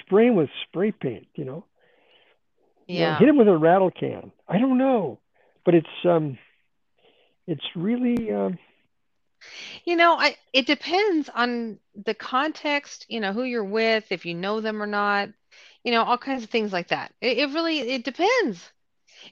[0.00, 1.26] spray him with spray paint.
[1.34, 1.64] You know,
[2.94, 3.18] you know, Yeah.
[3.18, 4.32] hit him with a rattle can.
[4.48, 5.18] I don't know,
[5.64, 6.38] but it's um,
[7.46, 8.58] it's really um,
[9.84, 14.34] You know, I it depends on the context, you know, who you're with, if you
[14.34, 15.30] know them or not,
[15.88, 17.14] you know, all kinds of things like that.
[17.22, 18.72] It, it really it depends.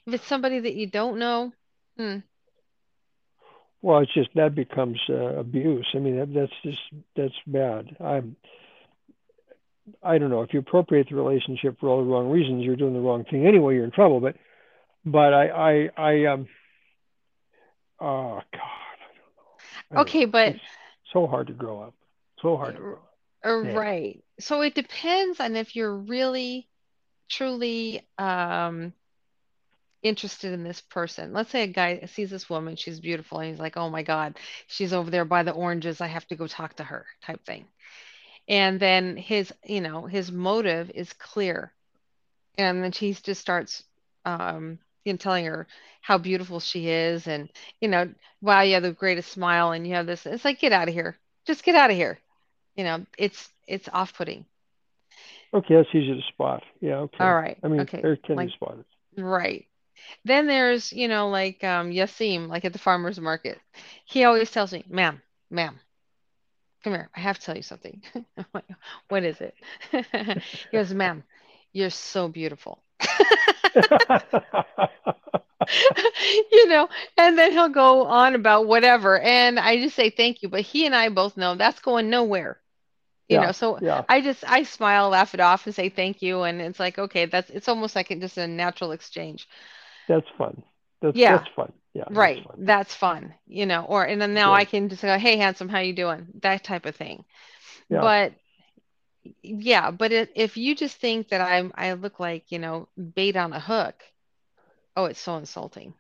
[0.07, 1.53] If it's somebody that you don't know,
[1.99, 2.19] hmm,
[3.83, 5.87] well, it's just that becomes uh, abuse.
[5.95, 6.81] I mean, that, that's just
[7.15, 7.97] that's bad.
[8.01, 8.37] I'm
[10.03, 12.95] I don't know if you appropriate the relationship for all the wrong reasons, you're doing
[12.95, 13.75] the wrong thing anyway.
[13.75, 14.21] You're in trouble.
[14.21, 14.37] But
[15.05, 16.49] but I I I um
[18.01, 18.99] oh God,
[19.91, 20.27] I don't know okay, know.
[20.27, 20.61] but It's
[21.13, 21.95] so hard to grow up.
[22.43, 23.06] So hard to grow up.
[23.55, 24.23] Right.
[24.41, 26.69] So it depends on if you're really
[27.29, 28.93] truly um
[30.03, 31.33] interested in this person.
[31.33, 34.39] Let's say a guy sees this woman, she's beautiful, and he's like, "Oh my God,
[34.67, 36.01] she's over there by the oranges.
[36.01, 37.67] I have to go talk to her," type thing.
[38.49, 41.73] And then his, you know, his motive is clear.
[42.59, 43.85] And then she just starts
[44.25, 45.67] um you know, telling her
[46.03, 49.95] how beautiful she is and, you know, wow, you have the greatest smile and you
[49.95, 50.27] have this.
[50.27, 51.17] It's like, get out of here.
[51.47, 52.19] Just get out of here.
[52.77, 54.47] You know, it's it's off-putting.
[55.55, 56.63] Okay, that's easy to spot.
[56.81, 56.99] Yeah.
[57.01, 57.25] Okay.
[57.25, 57.59] All right.
[57.63, 58.03] I mean, Okay.
[58.03, 58.85] there can be spotted.
[59.17, 59.67] right.
[60.25, 63.61] Then there's, you know, like um Yasim, like at the farmer's market.
[64.05, 65.79] He always tells me, ma'am, ma'am,
[66.85, 67.11] come here.
[67.17, 68.03] I have to tell you something.
[68.55, 68.65] Like,
[69.09, 69.55] What is it?
[70.71, 71.25] He goes, ma'am,
[71.73, 72.83] you're so beautiful.
[76.53, 79.19] You know, and then he'll go on about whatever.
[79.19, 80.49] And I just say thank you.
[80.49, 82.59] But he and I both know that's going nowhere.
[83.29, 83.47] You yeah.
[83.47, 84.05] know, so Yeah.
[84.09, 86.43] I just I smile, laugh it off, and say thank you.
[86.43, 89.49] And it's like, okay, that's it's almost like it just a natural exchange.
[90.09, 90.63] That's fun.
[91.01, 91.73] That's Yeah, that's fun.
[91.95, 92.43] Yeah, that's right.
[92.43, 92.57] fun.
[92.59, 93.85] That's fun, you know.
[93.85, 96.27] Or and then now I can just go, hey, handsome, how you doing?
[96.43, 97.25] That type of thing.
[97.89, 98.01] Yeah.
[98.01, 98.33] But
[99.43, 103.37] yeah, but it, if you just think that I'm I look like, you know, bait
[103.37, 104.03] on a hook,
[104.97, 105.95] oh, it's so insulting.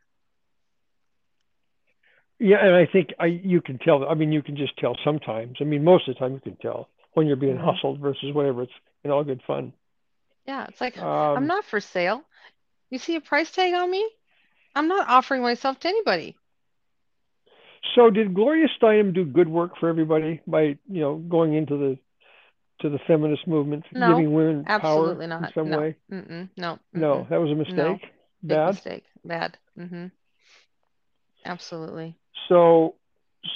[2.38, 4.06] Yeah, and I think I you can tell.
[4.08, 5.56] I mean, you can just tell sometimes.
[5.60, 8.34] I mean, most of the time you can tell when you're being hmm hustled versus
[8.34, 8.62] whatever.
[8.62, 8.72] It's
[9.04, 9.72] in all good fun.
[10.46, 10.96] Yeah, it's like
[11.34, 12.22] I'm Um, not for sale.
[12.90, 14.08] You see a price tag on me?
[14.74, 16.36] I'm not offering myself to anybody.
[17.94, 21.98] so did Gloria Steinem do good work for everybody by, you know, going into the
[22.82, 25.78] to the feminist movement, No, giving women power absolutely in some No.
[25.78, 25.96] way?
[26.12, 26.48] Mm-mm.
[26.56, 26.78] No.
[26.94, 27.30] No, Mm-mm.
[27.30, 27.92] that was a No.
[27.92, 28.02] mistake.
[28.46, 28.66] Big Bad.
[28.66, 29.04] mistake.
[29.24, 29.58] Bad.
[29.76, 30.06] hmm
[31.44, 32.16] Absolutely.
[32.48, 32.94] So,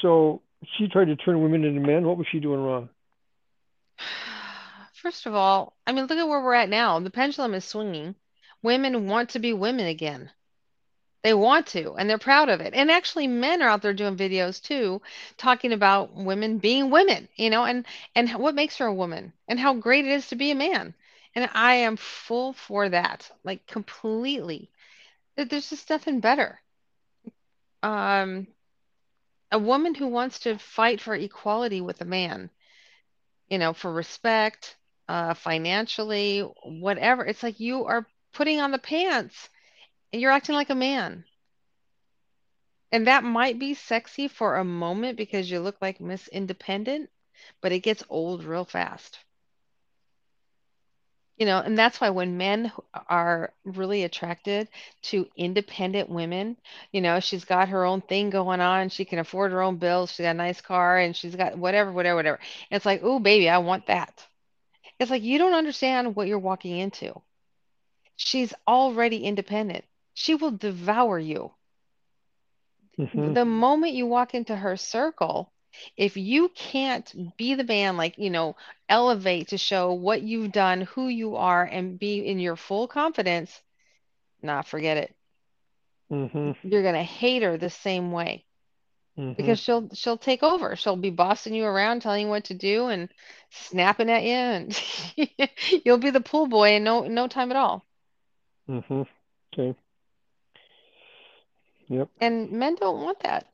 [0.03, 0.43] so
[0.79, 2.07] she tried to turn women into men.
[2.07, 2.89] What was she doing wrong?
[4.95, 7.01] First of all, I mean, look at where we're at now.
[7.01, 8.15] The pendulum is swinging.
[8.63, 10.31] Women want to be women again.
[11.23, 12.73] They want to, and they're proud of it.
[12.73, 15.03] And actually, men are out there doing videos too,
[15.37, 19.61] talking about women being women, you know, and and what makes her a woman, and
[19.61, 20.95] how great it is to be a man.
[21.35, 24.71] And I am full for that, like completely.
[25.37, 26.61] There's just nothing better.
[27.83, 28.47] Um,
[29.53, 32.51] a woman who wants to fight for equality with a man,
[33.51, 34.77] you know, for respect,
[35.09, 37.27] uh, financially, whatever.
[37.27, 39.51] It's like you are putting on the pants
[40.13, 41.25] and you're acting like a man.
[42.93, 47.11] And that might be sexy for a moment because you look like Miss Independent,
[47.61, 49.19] but it gets old real fast.
[51.41, 52.73] You know, and that's why when men
[53.09, 54.69] are really attracted
[55.05, 56.57] to independent women,
[56.93, 60.13] you know, she's got her own thing going on, she can afford her own bills,
[60.13, 62.37] she's got a nice car, and she's got whatever, whatever, whatever.
[62.71, 64.27] And it's like, oh, baby, I want that.
[65.01, 67.23] It's like you don't understand what you're walking into.
[68.17, 69.85] She's already independent.
[70.15, 71.55] She will devour you.
[72.99, 75.53] hmm the moment you walk into her circle,
[75.97, 78.57] if you can't be the man, like, you know,
[78.89, 83.63] elevate to show what you've done, who you are, and be in your full confidence,
[84.43, 85.15] nah, forget it.
[86.11, 88.45] hmm You're gonna hate her the same way
[89.17, 90.77] hmm because she'll she'll take over.
[90.77, 93.09] She'll be bossing you around, telling you what to do, and
[93.51, 94.83] snapping at you, and
[95.85, 97.87] you'll be the pool boy in no no time at all.
[98.69, 99.03] mm-hmm.
[99.53, 99.75] Okay.
[101.89, 102.11] Yep.
[102.21, 103.50] And men don't want that.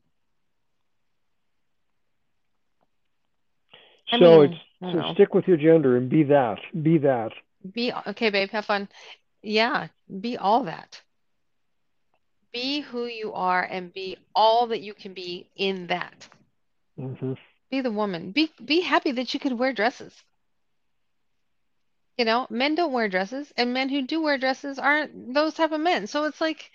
[4.11, 5.13] I So it's mean, I so know.
[5.13, 6.59] stick with your gender and be that.
[6.81, 7.31] Be that.
[7.73, 8.89] Be okay, babe, have fun.
[9.41, 9.87] Yeah,
[10.21, 11.01] be all that.
[12.51, 16.29] Be who you are and be all that you can be in that.
[16.97, 17.33] hmm
[17.69, 18.31] Be the woman.
[18.31, 20.23] Be be happy that you could wear dresses.
[22.17, 25.71] You know, men don't wear dresses, and men who do wear dresses aren't those type
[25.71, 26.07] of men.
[26.07, 26.71] So it's like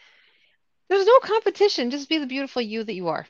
[0.88, 1.90] there's no competition.
[1.90, 3.26] Just be the beautiful you that you are.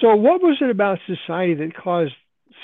[0.00, 2.14] So what was it about society that caused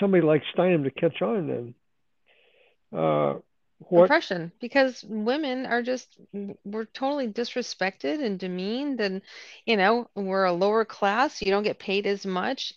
[0.00, 2.98] somebody like Steinem to catch on then?
[2.98, 3.38] Uh,
[3.80, 4.04] what?
[4.04, 6.18] Oppression, because women are just
[6.64, 9.22] we're totally disrespected and demeaned, and
[9.66, 11.40] you know we're a lower class.
[11.40, 12.74] You don't get paid as much.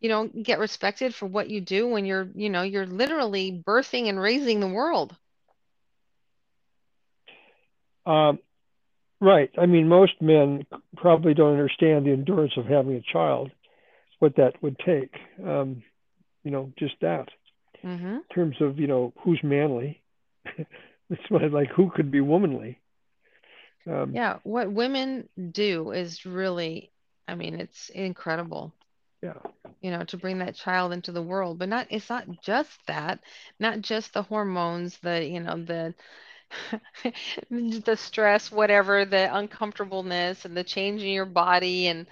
[0.00, 4.08] You don't get respected for what you do when you're you know you're literally birthing
[4.08, 5.14] and raising the world.
[8.06, 8.38] Um,
[9.20, 9.50] right.
[9.58, 10.64] I mean, most men
[10.96, 13.50] probably don't understand the endurance of having a child,
[14.18, 15.14] what that would take.
[15.44, 15.82] Um,
[16.44, 17.28] you know, just that.
[17.82, 20.02] hmm In terms of you know who's manly,
[21.10, 22.78] it's like who could be womanly.
[23.86, 26.92] Um, Yeah, what women do is really,
[27.26, 28.74] I mean, it's incredible.
[29.22, 29.38] yeah.
[29.80, 31.58] you know, to bring that child into the world.
[31.58, 33.20] But not, it's not just that,
[33.58, 35.94] not just the hormones, the, you know, the
[37.50, 42.06] the stress, whatever, the uncomfortableness and the change in your body and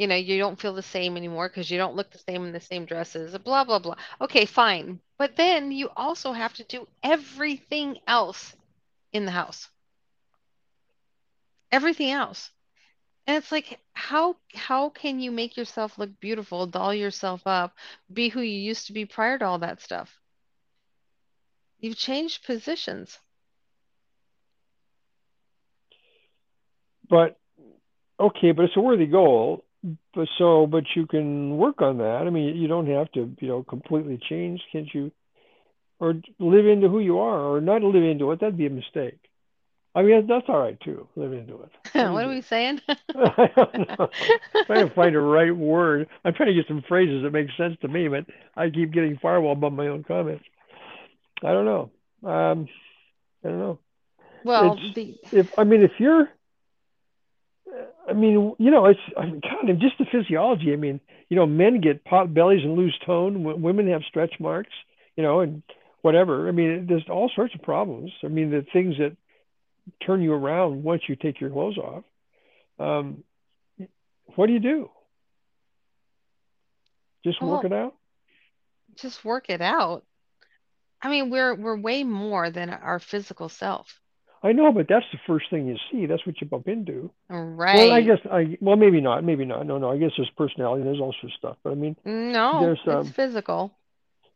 [0.00, 2.52] you know, you don't feel the same anymore because you don't look the same in
[2.52, 3.96] the same dresses, blah blah blah.
[4.18, 4.98] Okay, fine.
[5.18, 8.56] But then you also have to do everything else
[9.12, 9.68] in the house.
[11.70, 12.50] Everything else.
[13.26, 17.74] And it's like, how how can you make yourself look beautiful, doll yourself up,
[18.10, 20.18] be who you used to be prior to all that stuff?
[21.78, 23.18] You've changed positions.
[27.10, 27.38] But
[28.18, 29.66] okay, but it's a worthy goal.
[30.14, 32.24] But so, but you can work on that.
[32.26, 34.60] I mean, you don't have to, you know, completely change.
[34.72, 35.10] Can't you?
[35.98, 38.40] Or live into who you are, or not live into it.
[38.40, 39.18] That'd be a mistake.
[39.94, 41.08] I mean, that's all right too.
[41.16, 41.70] Live into it.
[41.92, 42.80] What do you What are we saying?
[42.88, 44.08] I don't know.
[44.54, 46.08] I'm trying to find the right word.
[46.24, 48.24] I'm trying to get some phrases that make sense to me, but
[48.56, 50.44] I keep getting firewall above my own comments.
[51.42, 51.90] I don't know.
[52.22, 52.68] Um,
[53.44, 53.78] I don't know.
[54.44, 56.28] Well, the if I mean if you're,
[58.08, 60.72] I mean you know it's I mean God just the physiology.
[60.72, 63.42] I mean you know men get pot bellies and lose tone.
[63.44, 64.72] W- women have stretch marks.
[65.16, 65.62] You know and
[66.02, 66.48] whatever.
[66.48, 68.10] I mean there's all sorts of problems.
[68.24, 69.16] I mean the things that
[70.04, 72.04] turn you around once you take your clothes off.
[72.78, 73.24] Um,
[74.36, 74.90] what do you do?
[77.24, 77.94] Just work it out?
[78.96, 80.04] just work it out.
[81.02, 83.99] I mean, we're we're way more than our physical self.
[84.42, 86.06] I know, but that's the first thing you see.
[86.06, 87.10] That's what you bump into.
[87.28, 87.76] Right.
[87.76, 89.66] Well, I guess I well maybe not, maybe not.
[89.66, 89.90] No, no.
[89.90, 90.82] I guess there's personality.
[90.82, 91.56] There's all sorts of stuff.
[91.62, 93.04] But I mean, No, there's it's um.
[93.12, 93.72] physical.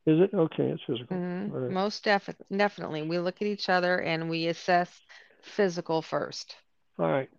[0.06, 0.64] Is it okay?
[0.64, 1.16] It's physical.
[1.16, 1.70] hmm All right.
[1.72, 3.02] Most def definitely.
[3.02, 5.00] We look at each other and we assess
[5.42, 6.56] physical first.
[6.98, 7.30] All right.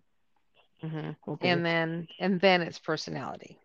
[0.80, 1.50] hmm Okay.
[1.50, 3.58] And then and then it's personality.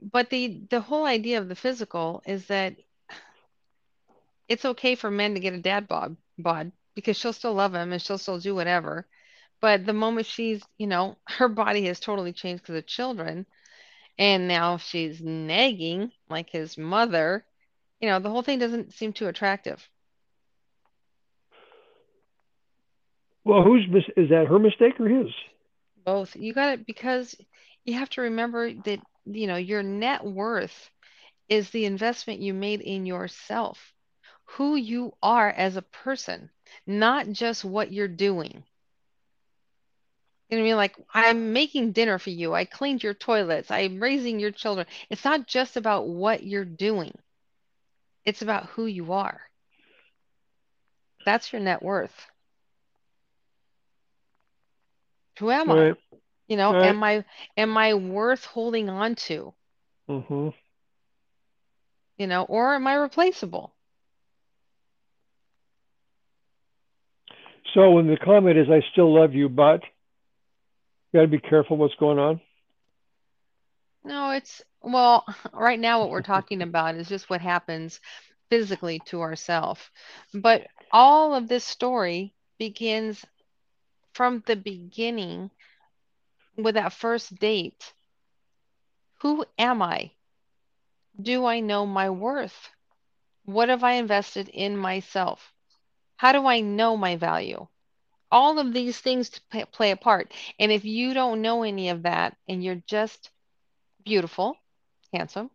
[0.00, 2.76] But the the whole idea of the physical is that
[4.48, 7.92] it's okay for men to get a dad bod bod because she'll still love him
[7.92, 9.06] and she'll still do whatever.
[9.60, 13.46] But the moment she's, you know, her body has totally changed because of children,
[14.18, 17.44] and now she's nagging like his mother,
[18.00, 19.88] you know, the whole thing doesn't seem too attractive.
[23.44, 25.30] Well, who's mis- is that her mistake or his?
[26.04, 26.36] Both.
[26.36, 27.34] You got it because
[27.84, 30.90] you have to remember that, you know, your net worth
[31.48, 33.92] is the investment you made in yourself,
[34.56, 36.50] who you are as a person,
[36.86, 38.64] not just what you're doing.
[40.48, 40.76] You know I mean?
[40.76, 42.52] Like, I'm making dinner for you.
[42.52, 43.70] I cleaned your toilets.
[43.70, 44.86] I'm raising your children.
[45.08, 47.16] It's not just about what you're doing,
[48.24, 49.40] it's about who you are.
[51.24, 52.26] That's your net worth.
[55.38, 55.94] Who am All I?
[56.48, 56.84] You know, right.
[56.84, 57.24] am I
[57.56, 59.54] am I worth holding on to?
[60.10, 60.48] Mm-hmm.
[62.18, 63.72] You know, or am I replaceable?
[67.74, 69.82] So when the comment is, "I still love you," but
[71.12, 72.40] you got to be careful what's going on.
[74.04, 78.00] No, it's well, right now what we're talking about is just what happens
[78.50, 79.80] physically to ourselves.
[80.34, 83.24] But all of this story begins
[84.12, 85.50] from the beginning
[86.56, 87.92] with that first date.
[89.20, 90.10] Who am I?
[91.20, 92.70] Do I know my worth?
[93.44, 95.52] What have I invested in myself?
[96.22, 97.68] How do I know my value?
[98.30, 99.30] All of these things
[99.72, 100.32] play a part.
[100.58, 103.30] And if you don't know any of that and you're just
[104.04, 104.56] beautiful,
[105.12, 105.50] handsome,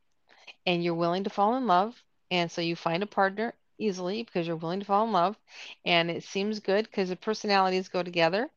[0.65, 4.47] and you're willing to fall in love, and so you find a partner easily because
[4.47, 5.37] you're willing to fall in love,
[5.85, 8.49] and it seems good because the personalities go together,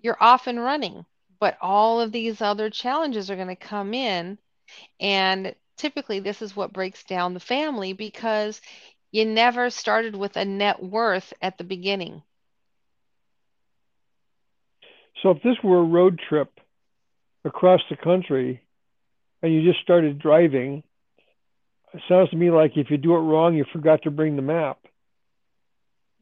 [0.00, 1.04] you're off and running.
[1.40, 4.38] But all of these other challenges are going to come in
[5.00, 8.60] And typically, this is what breaks down the family because
[9.10, 12.22] you never started with a net worth at the beginning.
[15.22, 16.60] So if this were a road trip
[17.44, 18.62] across the country
[19.42, 20.82] and you just started driving
[21.94, 24.42] it sounds to me like if you do it wrong, you forgot to bring the
[24.42, 24.78] map.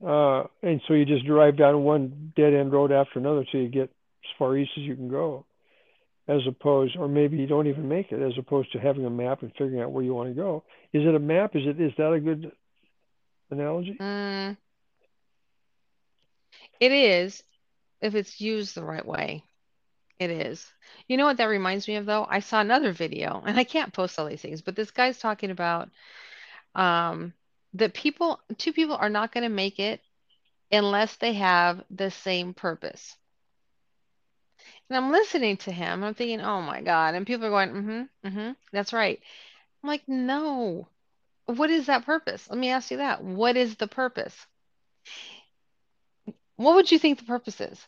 [0.05, 3.69] Uh, and so you just drive down one dead end road after another till you
[3.69, 5.47] get as far east as you can go,
[6.29, 9.43] as opposed, or maybe you don't even make it, as opposed to having a map
[9.43, 10.65] and figuring out where you want to go.
[10.93, 11.57] Is it a map?
[11.57, 12.53] Is it is that a good
[13.51, 13.97] analogy?
[14.01, 14.57] Mm,
[16.81, 17.43] it is
[18.01, 19.43] if it's used the right way.
[20.19, 20.67] It is.
[21.09, 22.27] You know what that reminds me of though?
[22.29, 25.51] I saw another video, and I can't post all these things, but this guy's talking
[25.51, 25.91] about
[26.75, 27.35] um,
[27.75, 30.01] that people, two people are not going to make it
[30.73, 33.17] unless they have the same purpose.
[34.89, 36.03] And I'm listening to him.
[36.03, 37.15] I'm thinking, oh my God.
[37.15, 39.21] And people are going, mm-hmm, mm-hmm, that's right.
[39.83, 40.89] I'm like, no.
[41.47, 42.49] What is that purpose?
[42.49, 43.23] Let me ask you that.
[43.23, 44.47] What is the purpose?
[46.57, 47.87] What would you think the purpose is?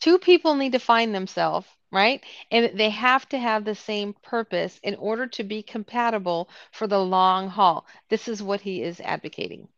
[0.00, 2.24] Two people need to find themselves, right?
[2.50, 6.98] And they have to have the same purpose in order to be compatible for the
[7.00, 7.86] long haul.
[8.08, 9.68] This is what he is advocating.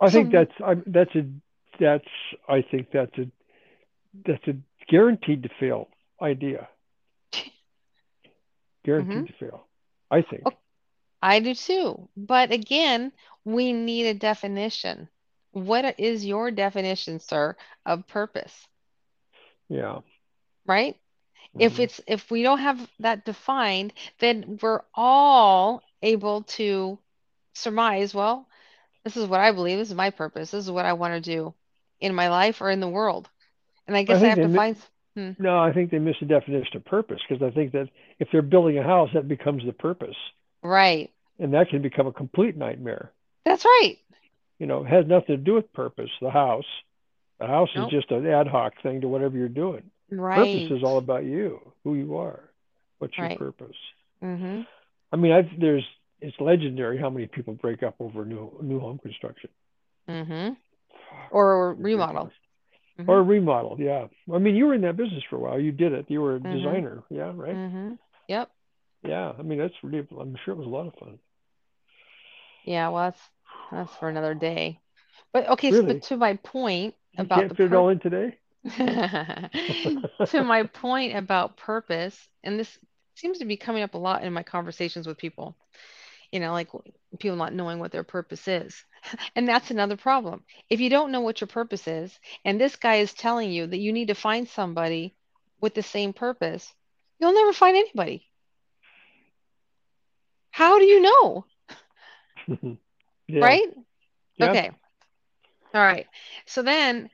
[0.00, 1.24] I So, think that's I, that's a
[1.78, 2.08] that's
[2.48, 3.26] I think that's a
[4.26, 4.54] that's a
[4.90, 5.88] guaranteed to fail
[6.20, 6.68] idea.
[8.84, 9.26] Guaranteed mm-hmm.
[9.26, 9.66] to fail.
[10.10, 10.46] I think.
[10.46, 10.52] Oh,
[11.22, 12.08] I do too.
[12.16, 13.12] But again,
[13.44, 15.08] we need a definition.
[15.52, 18.68] What is your definition, sir, of purpose,
[19.68, 20.00] Yeah.
[20.66, 20.96] right?
[21.58, 26.98] If hmm it's if we don't have that defined, then we're all able to
[27.54, 28.48] surmise, well,
[29.04, 31.20] this is what I believe, this is my purpose, this is what I want to
[31.20, 31.54] do
[32.00, 33.28] in my life or in the world.
[33.86, 34.76] And I I guess I think have to mi- find,
[35.16, 38.28] hmm, no, I think they miss the definition of purpose because I think that if
[38.32, 40.16] they're building a house, that becomes the purpose,
[40.62, 41.10] right.
[41.38, 43.12] and that can become a complete nightmare.
[43.44, 43.96] That's right.
[44.58, 46.10] You know, it has nothing to do with purpose.
[46.20, 46.66] The house,
[47.38, 49.84] the house is just an ad hoc thing to whatever you're doing.
[50.10, 50.36] Right.
[50.36, 52.40] Purpose is all about you, who you are,
[52.98, 53.38] what's your Right.
[53.38, 53.76] purpose.
[54.22, 54.62] Mm-hmm.
[55.12, 55.84] I mean, I've, there's
[56.20, 59.48] it's legendary how many people break up over new new home construction.
[60.08, 60.52] Mm-hmm.
[61.30, 62.30] Or remodel.
[62.98, 63.08] Mm-hmm.
[63.10, 64.08] Or remodel, yeah.
[64.32, 65.58] I mean, you were in that business for a while.
[65.58, 66.06] You did it.
[66.08, 66.56] You were a Mm-hmm.
[66.56, 67.54] designer, yeah, right?
[67.56, 67.92] Mm-hmm.
[68.28, 68.50] Yep.
[69.02, 69.32] Yeah.
[69.38, 70.06] I mean, that's really.
[70.18, 71.18] I'm sure it was a lot of fun.
[72.64, 73.30] Yeah, well, that's
[73.70, 74.80] that's for another day.
[75.32, 78.00] But okay, s- but to my point you about can't the fit it all in
[78.00, 78.38] today.
[80.26, 82.78] to my point about purpose, and this
[83.16, 85.56] seems to be coming up a lot in my conversations with people,
[86.32, 86.68] you know, like
[87.18, 88.84] people not knowing what their purpose is.
[89.36, 90.44] And that's another problem.
[90.70, 93.78] If you don't know what your purpose is, and this guy is telling you that
[93.78, 95.14] you need to find somebody
[95.60, 96.74] with the same purpose,
[97.20, 98.29] you'll never find anybody.
[100.50, 101.44] How do you know?
[103.28, 103.40] yeah.
[103.42, 103.68] Right?
[104.36, 104.50] Yeah.
[104.50, 104.70] Okay.
[105.74, 106.06] All right.
[106.46, 107.10] So then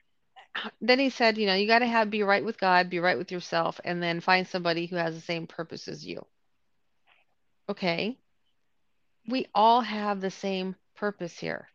[0.81, 3.17] then he said, you know, you got to have be right with God, be right
[3.17, 6.25] with yourself, and then find somebody who has the same purpose as you.
[7.69, 8.17] Okay.
[9.27, 11.67] We all have the same purpose here.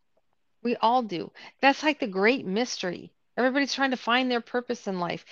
[0.63, 1.31] We all do.
[1.61, 3.13] That's like the great mystery.
[3.37, 5.25] Everybody's trying to find their purpose in life.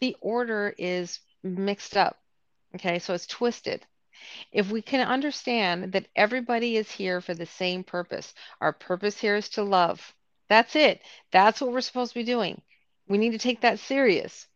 [0.00, 2.18] The order is mixed up.
[2.74, 2.98] Okay.
[2.98, 3.86] So it's twisted.
[4.52, 9.36] If we can understand that everybody is here for the same purpose, our purpose here
[9.36, 10.14] is to love.
[10.48, 11.00] That's it.
[11.30, 12.60] That's what we're supposed to be doing.
[13.08, 14.46] We need to take that serious.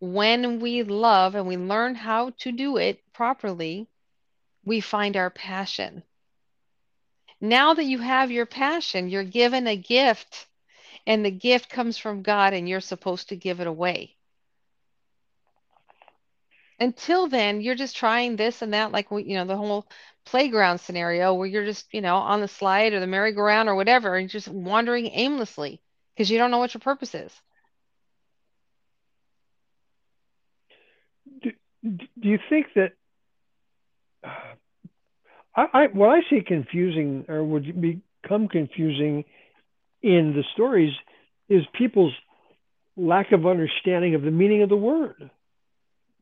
[0.00, 3.88] When we love and we learn how to do it properly,
[4.64, 6.02] we find our passion.
[7.40, 10.46] Now that you have your passion, you're given a gift,
[11.06, 14.16] and the gift comes from God, and you're supposed to give it away.
[16.80, 19.86] Until then, you're just trying this and that, like you know, the whole
[20.24, 24.16] playground scenario where you're just, you know, on the slide or the merry-go-round or whatever,
[24.16, 25.80] and just wandering aimlessly
[26.14, 27.32] because you don't know what your purpose is.
[31.42, 31.52] Do,
[31.82, 32.92] do you think that
[35.54, 39.24] I, I what I see confusing or would become confusing
[40.02, 40.92] in the stories
[41.48, 42.14] is people's
[42.96, 45.30] lack of understanding of the meaning of the word.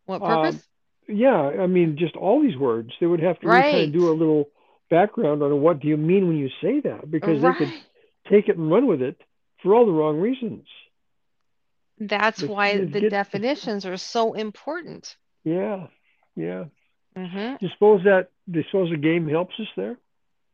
[0.09, 0.69] What Um, purpose?
[1.09, 2.91] yeah, I mean, just all these words.
[3.01, 4.51] They would have to really kind of do a little
[4.91, 7.75] background on what do you mean when you say that, because they could
[8.31, 9.21] take it and run with it
[9.63, 10.67] for all the wrong reasons.
[12.01, 15.17] That's They, why the get, definitions are so important.
[15.45, 15.87] yeah,
[16.37, 16.65] yeah.
[17.17, 18.29] hmm Do you suppose that?
[18.51, 19.99] Do you suppose the game helps us there?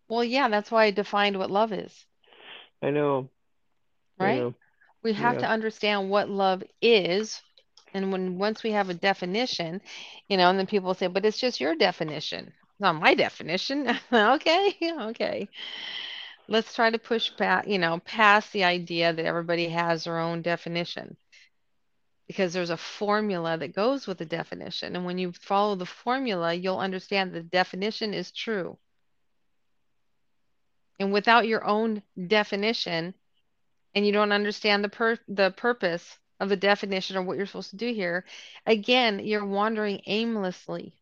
[0.08, 2.06] Well, yeah, that's why I defined what love is,
[2.82, 3.30] I know,
[4.20, 4.44] I right?
[4.44, 4.54] know.
[5.02, 5.40] We have Yeah.
[5.40, 7.42] to understand what love is.
[7.94, 9.80] And when once we have a definition,
[10.28, 13.88] you know, and then people say, but it's just your definition, not my definition.
[14.12, 15.48] Okay, okay.
[16.48, 20.42] Let's try to push back, you know, past the idea that everybody has their own
[20.42, 21.18] definition.
[22.28, 24.94] because there's a formula that goes with the definition.
[24.94, 28.78] And when you follow the formula, you'll understand the definition is true.
[30.98, 33.14] And without your own definition,
[33.94, 37.70] and you don't understand the per the purpose of the definition or what you're supposed
[37.70, 38.24] to do here,
[38.66, 40.94] again, you're wandering aimlessly.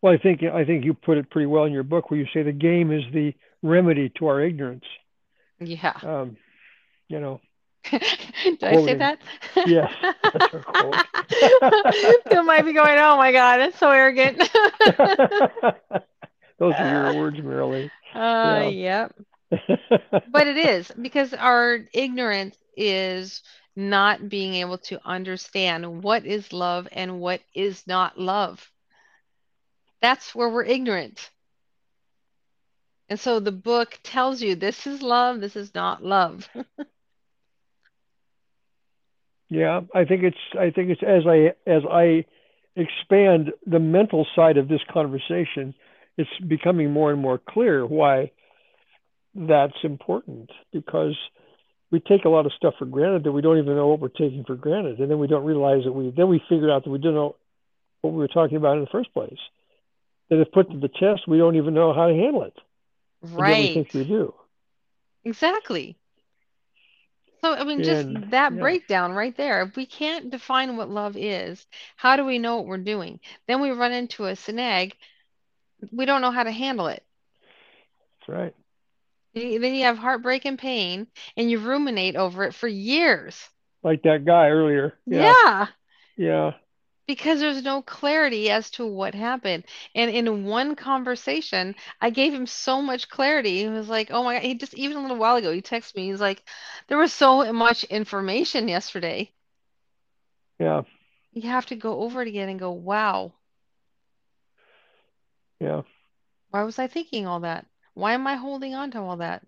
[0.00, 2.26] Well, I think I think you put it pretty well in your book, where you
[2.32, 4.84] say the game is the remedy to our ignorance.
[5.58, 5.94] Yeah.
[6.02, 6.36] Um,
[7.08, 7.40] you know,
[7.90, 9.18] Did I say that?
[9.66, 10.94] Yes, that's a quote.
[12.28, 14.38] People might be going, "Oh my God, that's so arrogant."
[16.58, 17.90] Those are your words, Merrilee.
[18.14, 19.14] Uh, yep.
[20.26, 23.42] But it is because our ignorance is
[23.74, 28.70] not being able to understand what is love and what is not love.
[30.00, 31.30] That's where we're ignorant.
[33.08, 36.48] And so the book tells you this is love, this is not love.
[39.48, 42.24] yeah, I think it's I think it's as I as I
[42.76, 45.74] expand the mental side of this conversation,
[46.16, 48.30] it's becoming more and more clear why
[49.34, 51.16] that's important because
[51.90, 54.08] we take a lot of stuff for granted that we don't even know what we're
[54.08, 56.90] taking for granted, and then we don't realize that we then we figure out that
[56.90, 57.36] we don't know
[58.02, 59.38] what we were talking about in the first place.
[60.30, 62.54] That if put to the test, we don't even know how to handle it.
[63.36, 64.34] Yet we think we do.
[65.24, 65.98] Exactly.
[67.42, 69.62] So, I mean, just And that yeah, breakdown right there.
[69.62, 71.66] If we can't define what love is,
[71.96, 73.20] how do we know what we're doing?
[73.46, 74.96] Then we run into a snag.
[75.92, 77.04] We don't know how to handle it.
[78.20, 78.54] that's right.
[79.34, 83.50] Then you have heartbreak and pain, and you ruminate over it for years.
[83.82, 84.98] Like that guy earlier.
[85.06, 85.68] Yeah, Yeah,
[86.16, 86.52] yeah,
[87.06, 89.64] because there's no clarity as to what happened.
[89.94, 93.60] And in one conversation, I gave him so much clarity.
[93.62, 95.96] He was like, "Oh my God!" He just even a little while ago, he texted
[95.96, 96.10] me.
[96.10, 96.42] He's like,
[96.88, 99.32] "There was so much information yesterday.
[100.58, 100.82] yeah,
[101.32, 103.34] You have to go over it again and go, wow,
[105.60, 105.82] yeah.
[106.48, 107.66] why was I thinking all that?
[107.94, 109.42] Why am I holding on to all that?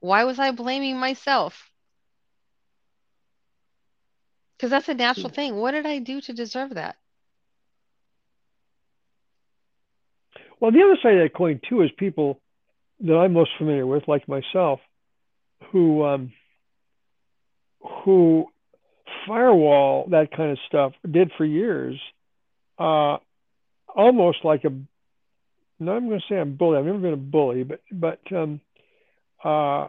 [0.00, 1.70] Why was I blaming myself?"
[4.56, 5.56] Because that's a natural thing.
[5.56, 6.96] What did I do to deserve that?
[10.60, 12.40] Well, the other side of that coin too is people
[13.00, 14.78] that I'm most familiar with, like myself,
[15.72, 16.32] who um,
[17.80, 18.46] who
[19.26, 22.00] firewall that kind of stuff did for years,
[22.78, 23.16] uh,
[23.88, 24.70] almost like a.
[25.82, 26.78] No, I'm going to say I'm bully.
[26.78, 28.60] I've never been a bully, but but um,
[29.44, 29.88] uh,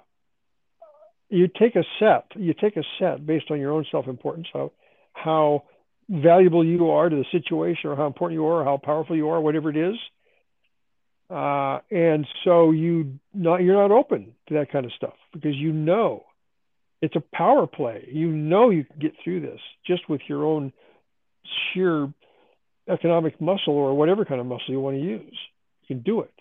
[1.30, 2.26] you take a set.
[2.36, 4.72] You take a set based on your own self-importance, how
[5.14, 5.64] how
[6.10, 9.30] valuable you are to the situation, or how important you are, or how powerful you
[9.30, 9.96] are, whatever it is.
[11.30, 15.72] Uh, and so you not you're not open to that kind of stuff because you
[15.72, 16.24] know
[17.02, 18.08] it's a power play.
[18.12, 20.74] You know you can get through this just with your own
[21.74, 22.14] sheer
[22.89, 25.38] economic muscle or whatever kind of muscle you want to use.
[25.88, 26.34] You can do it.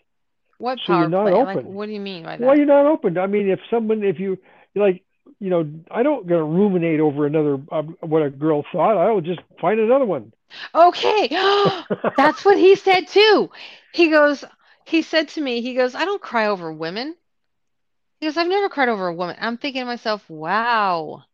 [0.59, 1.43] What So you're power not play?
[1.43, 1.67] Like, open.
[1.67, 2.59] what do you mean by Well, that?
[2.59, 3.19] you're not open.
[3.19, 4.39] I mean, if someone, if you
[4.75, 5.03] like,
[5.41, 8.97] you know, I don't gonna ruminate over another uh, what a girl thought.
[8.97, 10.33] I will just find another one.
[10.75, 11.29] Okay.
[12.17, 13.51] That's what he said too.
[13.93, 14.45] He goes,
[14.85, 17.17] he said to me, he goes, I don't cry over women.
[18.21, 19.37] He goes, I've never cried over a woman.
[19.41, 21.25] I'm thinking to myself, wow.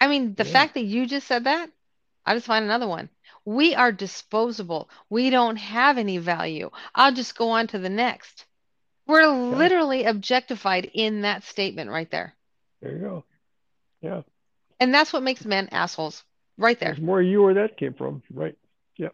[0.00, 1.70] I mean, the yeah, fact that you just said that,
[2.26, 3.08] I just find another one.
[3.50, 4.88] We are disposable.
[5.08, 6.70] We don't have any value.
[6.94, 8.46] I'll just go on to the next.
[9.08, 9.32] We're yeah.
[9.32, 12.36] literally objectified in that statement right there.
[12.80, 13.24] There you go.
[14.02, 14.22] Yeah.
[14.78, 16.22] And that's what makes men assholes
[16.58, 16.90] right there.
[16.90, 18.56] There's more you where that came from, right?
[18.96, 19.08] Yeah.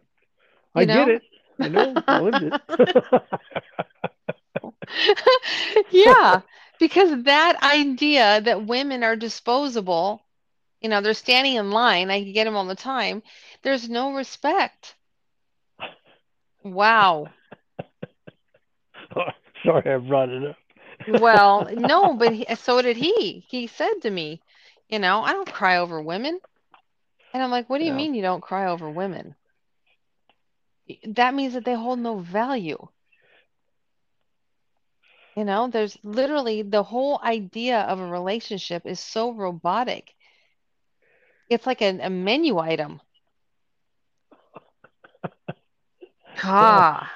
[0.75, 1.21] I You get it.
[1.59, 2.03] I know.
[2.07, 3.03] I lived it.
[5.91, 6.41] Yeah,
[6.79, 10.21] because that idea that women are disposable,
[10.81, 13.23] you know, they're standing in line, I get them all the time.
[13.63, 14.95] There's no respect.
[16.63, 17.27] Wow.
[19.65, 20.55] Sorry, I brought it up.
[21.07, 23.45] Well, no, but he, so did he.
[23.47, 24.41] He said to me,
[24.89, 26.39] you know, I don't cry over women.
[27.33, 27.97] And I'm like, what do you yeah.
[27.97, 29.35] mean you don't cry over women?
[31.05, 32.87] That means that they hold no value.
[35.35, 40.15] You know, there's literally the whole idea of a relationship is so robotic.
[41.49, 43.01] It's like a, a menu item.
[46.43, 47.11] Ah.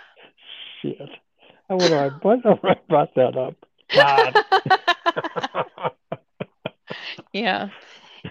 [0.82, 0.98] shit.
[1.70, 3.54] I wonder I brought, I brought that up.
[3.94, 4.36] God.
[7.34, 7.70] Yeah,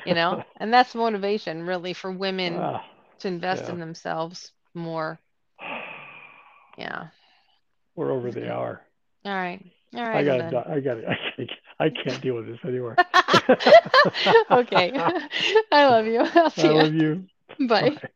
[0.05, 2.85] you know, and that's motivation really for women Ah,
[3.21, 3.71] to invest yeah.
[3.71, 5.19] in themselves more.
[6.77, 7.07] Yeah.
[7.95, 8.83] We're over the hour.
[9.25, 9.65] All right.
[9.95, 10.17] All right.
[10.17, 11.47] I gotta, I gotta, I
[11.81, 12.97] I can't deal with this anymore.
[14.51, 14.93] okay.
[15.73, 16.21] I love you.
[16.21, 16.85] I'll see I ya.
[16.85, 17.25] love you.
[17.69, 17.91] Bye.
[17.91, 18.11] Bye.